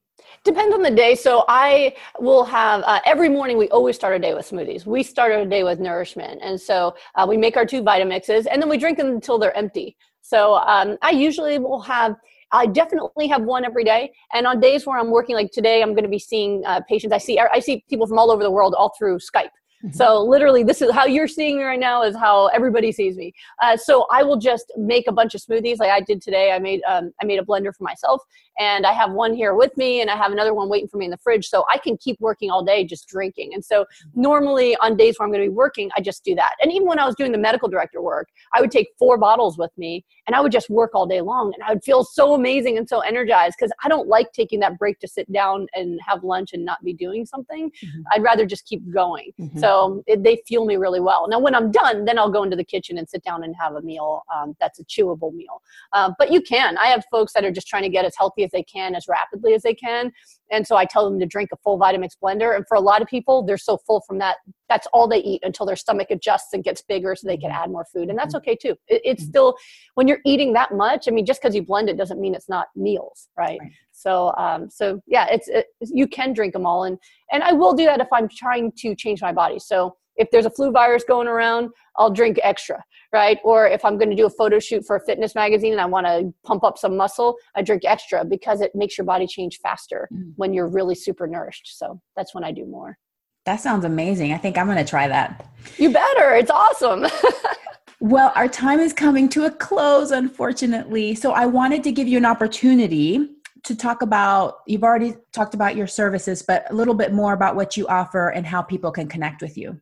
[0.45, 1.15] Depends on the day.
[1.15, 3.59] So I will have uh, every morning.
[3.59, 4.87] We always start our day with smoothies.
[4.87, 8.63] We start our day with nourishment, and so uh, we make our two Vitamixes, and
[8.63, 9.99] then we drink them until they're empty.
[10.23, 12.17] So um, I usually will have
[12.53, 14.13] I definitely have one every day.
[14.33, 17.13] And on days where I'm working, like today, I'm going to be seeing uh, patients.
[17.13, 19.51] I see I see people from all over the world, all through Skype.
[19.85, 19.97] Mm-hmm.
[19.97, 22.03] So literally, this is how you're seeing me right now.
[22.03, 23.33] Is how everybody sees me.
[23.63, 26.53] Uh, so I will just make a bunch of smoothies, like I did today.
[26.53, 28.23] I made um, I made a blender for myself,
[28.61, 31.07] and I have one here with me, and I have another one waiting for me
[31.07, 31.49] in the fridge.
[31.49, 33.55] So I can keep working all day just drinking.
[33.55, 36.55] And so normally on days where I'm going to be working, I just do that.
[36.63, 39.59] And even when I was doing the medical director work, I would take four bottles
[39.59, 42.35] with me, and I would just work all day long, and I would feel so
[42.35, 45.99] amazing and so energized because I don't like taking that break to sit down and
[46.07, 47.71] have lunch and not be doing something.
[47.71, 48.03] Mm-hmm.
[48.13, 49.33] I'd rather just keep going.
[49.41, 49.59] Mm-hmm.
[49.59, 51.29] So so it, they fuel me really well.
[51.29, 53.75] Now, when I'm done, then I'll go into the kitchen and sit down and have
[53.75, 55.63] a meal um, that's a chewable meal.
[55.93, 56.77] Uh, but you can.
[56.79, 59.07] I have folks that are just trying to get as healthy as they can, as
[59.09, 60.13] rapidly as they can.
[60.51, 62.57] And so I tell them to drink a full Vitamix blender.
[62.57, 64.37] And for a lot of people, they're so full from that,
[64.69, 67.71] that's all they eat until their stomach adjusts and gets bigger so they can add
[67.71, 68.09] more food.
[68.09, 68.49] And that's mm-hmm.
[68.49, 68.77] okay too.
[68.89, 69.31] It, it's mm-hmm.
[69.31, 69.57] still,
[69.95, 72.49] when you're eating that much, I mean, just because you blend it doesn't mean it's
[72.49, 73.59] not meals, right?
[73.61, 73.73] right.
[73.93, 76.97] So, um, so yeah, it's it, you can drink them all, and
[77.33, 79.59] and I will do that if I'm trying to change my body.
[79.59, 83.39] So if there's a flu virus going around, I'll drink extra, right?
[83.43, 85.87] Or if I'm going to do a photo shoot for a fitness magazine and I
[85.87, 89.59] want to pump up some muscle, I drink extra because it makes your body change
[89.63, 90.33] faster mm.
[90.37, 91.79] when you're really super nourished.
[91.79, 92.99] So that's when I do more.
[93.47, 94.35] That sounds amazing.
[94.35, 95.49] I think I'm going to try that.
[95.79, 96.35] You better.
[96.35, 97.07] It's awesome.
[98.01, 101.15] well, our time is coming to a close, unfortunately.
[101.15, 103.27] So I wanted to give you an opportunity
[103.63, 107.57] to talk about you've already talked about your services but a little bit more about
[107.57, 109.79] what you offer and how people can connect with you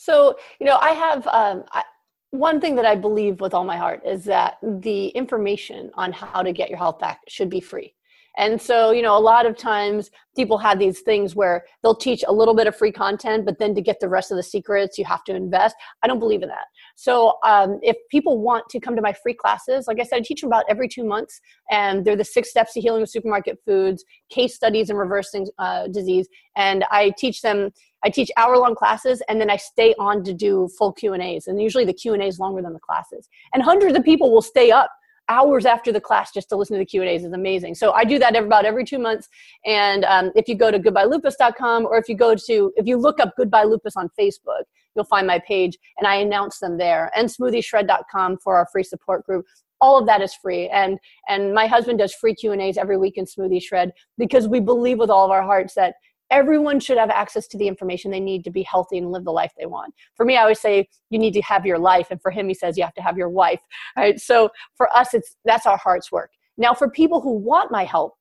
[0.00, 1.82] so you know i have um, I,
[2.30, 6.42] one thing that i believe with all my heart is that the information on how
[6.42, 7.94] to get your health back should be free
[8.36, 12.24] and so, you know, a lot of times people have these things where they'll teach
[12.26, 14.98] a little bit of free content, but then to get the rest of the secrets,
[14.98, 15.74] you have to invest.
[16.02, 16.66] I don't believe in that.
[17.00, 20.20] So, um, if people want to come to my free classes, like I said, I
[20.20, 21.40] teach them about every two months,
[21.70, 25.88] and they're the six steps to healing with supermarket foods, case studies in reversing uh,
[25.88, 27.70] disease, and I teach them.
[28.04, 31.46] I teach hour-long classes, and then I stay on to do full Q and A's,
[31.46, 33.30] and usually the Q and A is longer than the classes.
[33.54, 34.90] And hundreds of people will stay up
[35.30, 37.74] hours after the class just to listen to the Q and A's is amazing.
[37.76, 39.28] So I do that about every two months.
[39.64, 43.20] And um, if you go to goodbyelupus.com or if you go to if you look
[43.20, 44.64] up Goodbye Lupus on Facebook,
[44.94, 47.10] you'll find my page, and I announce them there.
[47.16, 49.46] And smoothieshred.com for our free support group.
[49.80, 52.98] All of that is free, and and my husband does free Q and A's every
[52.98, 55.94] week in Smoothie Shred because we believe with all of our hearts that
[56.30, 59.32] everyone should have access to the information they need to be healthy and live the
[59.32, 59.94] life they want.
[60.14, 62.54] For me, I always say you need to have your life, and for him, he
[62.54, 63.60] says you have to have your wife.
[63.96, 64.18] Right?
[64.20, 66.30] So for us, it's that's our heart's work.
[66.56, 68.14] Now, for people who want my help,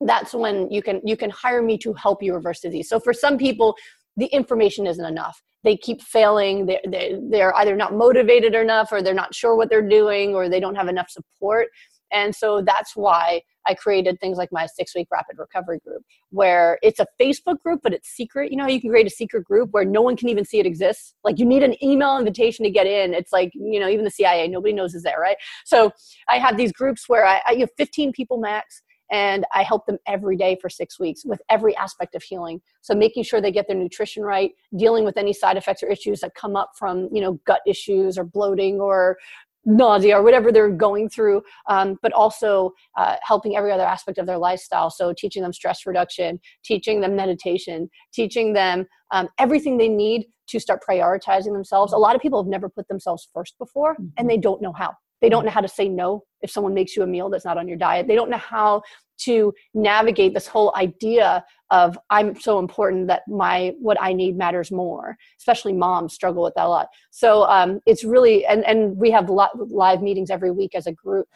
[0.00, 2.88] that's when you can you can hire me to help you reverse disease.
[2.88, 3.76] So for some people,
[4.16, 5.42] the information isn't enough.
[5.64, 6.66] They keep failing.
[6.66, 10.48] They're, they're, they're either not motivated enough, or they're not sure what they're doing, or
[10.48, 11.68] they don't have enough support.
[12.12, 16.78] And so that's why I created things like my six week rapid recovery group, where
[16.82, 18.50] it's a Facebook group, but it's secret.
[18.50, 20.66] You know, you can create a secret group where no one can even see it
[20.66, 21.14] exists.
[21.24, 23.14] Like you need an email invitation to get in.
[23.14, 25.36] It's like, you know, even the CIA, nobody knows is there, right?
[25.64, 25.92] So
[26.28, 29.86] I have these groups where I, I you have 15 people max and I help
[29.86, 32.60] them every day for six weeks with every aspect of healing.
[32.80, 36.20] So making sure they get their nutrition right, dealing with any side effects or issues
[36.20, 39.18] that come up from you know gut issues or bloating or
[39.64, 44.26] nausea or whatever they're going through, um, but also uh, helping every other aspect of
[44.26, 44.90] their lifestyle.
[44.90, 50.60] So, teaching them stress reduction, teaching them meditation, teaching them um, everything they need to
[50.60, 51.92] start prioritizing themselves.
[51.92, 54.26] A lot of people have never put themselves first before and mm-hmm.
[54.28, 54.92] they don't know how.
[55.24, 57.56] They don't know how to say no if someone makes you a meal that's not
[57.56, 58.06] on your diet.
[58.06, 58.82] They don't know how
[59.20, 64.70] to navigate this whole idea of I'm so important that my what I need matters
[64.70, 65.16] more.
[65.38, 66.88] Especially moms struggle with that a lot.
[67.10, 71.26] So um, it's really and and we have live meetings every week as a group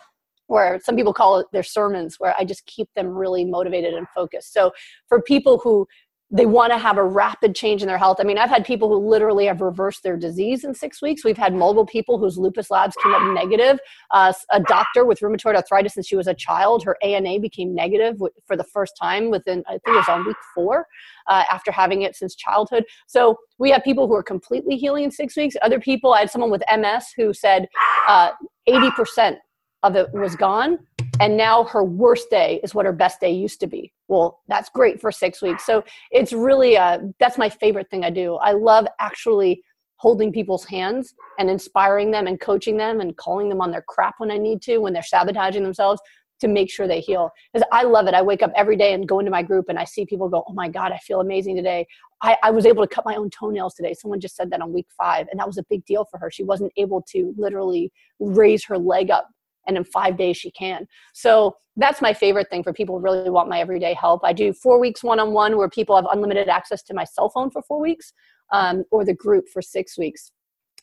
[0.49, 4.07] where some people call it their sermons where i just keep them really motivated and
[4.14, 4.72] focused so
[5.07, 5.86] for people who
[6.31, 8.18] they want to have a rapid change in their health.
[8.20, 11.24] I mean, I've had people who literally have reversed their disease in six weeks.
[11.24, 13.79] We've had multiple people whose lupus labs came up negative.
[14.11, 18.18] Uh, a doctor with rheumatoid arthritis since she was a child, her ANA became negative
[18.47, 20.87] for the first time within, I think it was on week four,
[21.29, 22.85] uh, after having it since childhood.
[23.07, 25.57] So we have people who are completely healing in six weeks.
[25.62, 27.68] Other people, I had someone with MS who said
[28.07, 28.33] uh,
[28.68, 29.39] 80%
[29.83, 30.79] of it was gone
[31.20, 33.92] and now her worst day is what her best day used to be.
[34.08, 35.64] Well that's great for six weeks.
[35.66, 38.36] So it's really uh, that's my favorite thing i do.
[38.36, 39.62] I love actually
[39.96, 44.14] holding people's hands and inspiring them and coaching them and calling them on their crap
[44.18, 46.00] when i need to when they're sabotaging themselves
[46.40, 47.30] to make sure they heal.
[47.52, 48.14] Because i love it.
[48.14, 50.44] I wake up every day and go into my group and i see people go
[50.48, 51.86] oh my god i feel amazing today.
[52.22, 53.94] I, I was able to cut my own toenails today.
[53.94, 56.30] Someone just said that on week five and that was a big deal for her.
[56.30, 59.28] She wasn't able to literally raise her leg up
[59.68, 60.88] and in five days she can.
[61.12, 64.22] So that's my favorite thing for people who really want my everyday help.
[64.24, 67.30] I do four weeks one on one where people have unlimited access to my cell
[67.30, 68.12] phone for four weeks,
[68.52, 70.32] um, or the group for six weeks.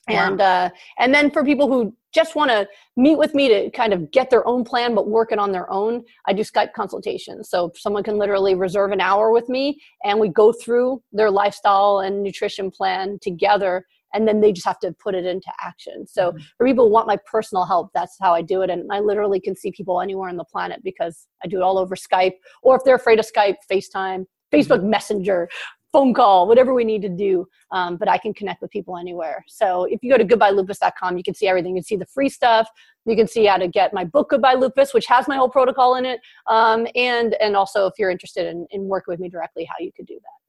[0.08, 0.28] Wow.
[0.28, 0.70] And uh,
[1.00, 4.30] and then for people who just want to meet with me to kind of get
[4.30, 7.50] their own plan but work it on their own, I do Skype consultations.
[7.50, 12.00] So someone can literally reserve an hour with me, and we go through their lifestyle
[12.00, 13.86] and nutrition plan together
[14.16, 16.08] and then they just have to put it into action.
[16.08, 16.44] So mm-hmm.
[16.58, 18.70] for people who want my personal help, that's how I do it.
[18.70, 21.78] And I literally can see people anywhere on the planet because I do it all
[21.78, 24.90] over Skype, or if they're afraid of Skype, FaceTime, Facebook mm-hmm.
[24.90, 25.50] Messenger,
[25.92, 27.48] phone call, whatever we need to do.
[27.72, 29.44] Um, but I can connect with people anywhere.
[29.48, 31.76] So if you go to goodbyelupus.com, you can see everything.
[31.76, 32.68] You can see the free stuff.
[33.06, 35.96] You can see how to get my book, Goodbye Lupus, which has my whole protocol
[35.96, 36.20] in it.
[36.48, 39.92] Um, and and also if you're interested in, in working with me directly, how you
[39.96, 40.45] could do that.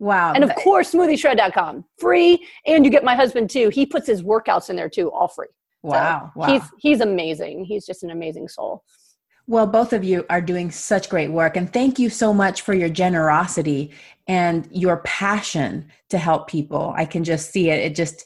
[0.00, 0.32] Wow.
[0.32, 2.46] And of course, smoothieshred.com, free.
[2.66, 3.68] And you get my husband too.
[3.68, 5.48] He puts his workouts in there too, all free.
[5.82, 6.32] Wow.
[6.34, 6.46] So wow.
[6.48, 7.66] He's, he's amazing.
[7.66, 8.82] He's just an amazing soul.
[9.46, 11.56] Well, both of you are doing such great work.
[11.56, 13.92] And thank you so much for your generosity
[14.26, 16.94] and your passion to help people.
[16.96, 17.80] I can just see it.
[17.80, 18.24] It just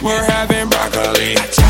[0.00, 1.69] We're having broccoli.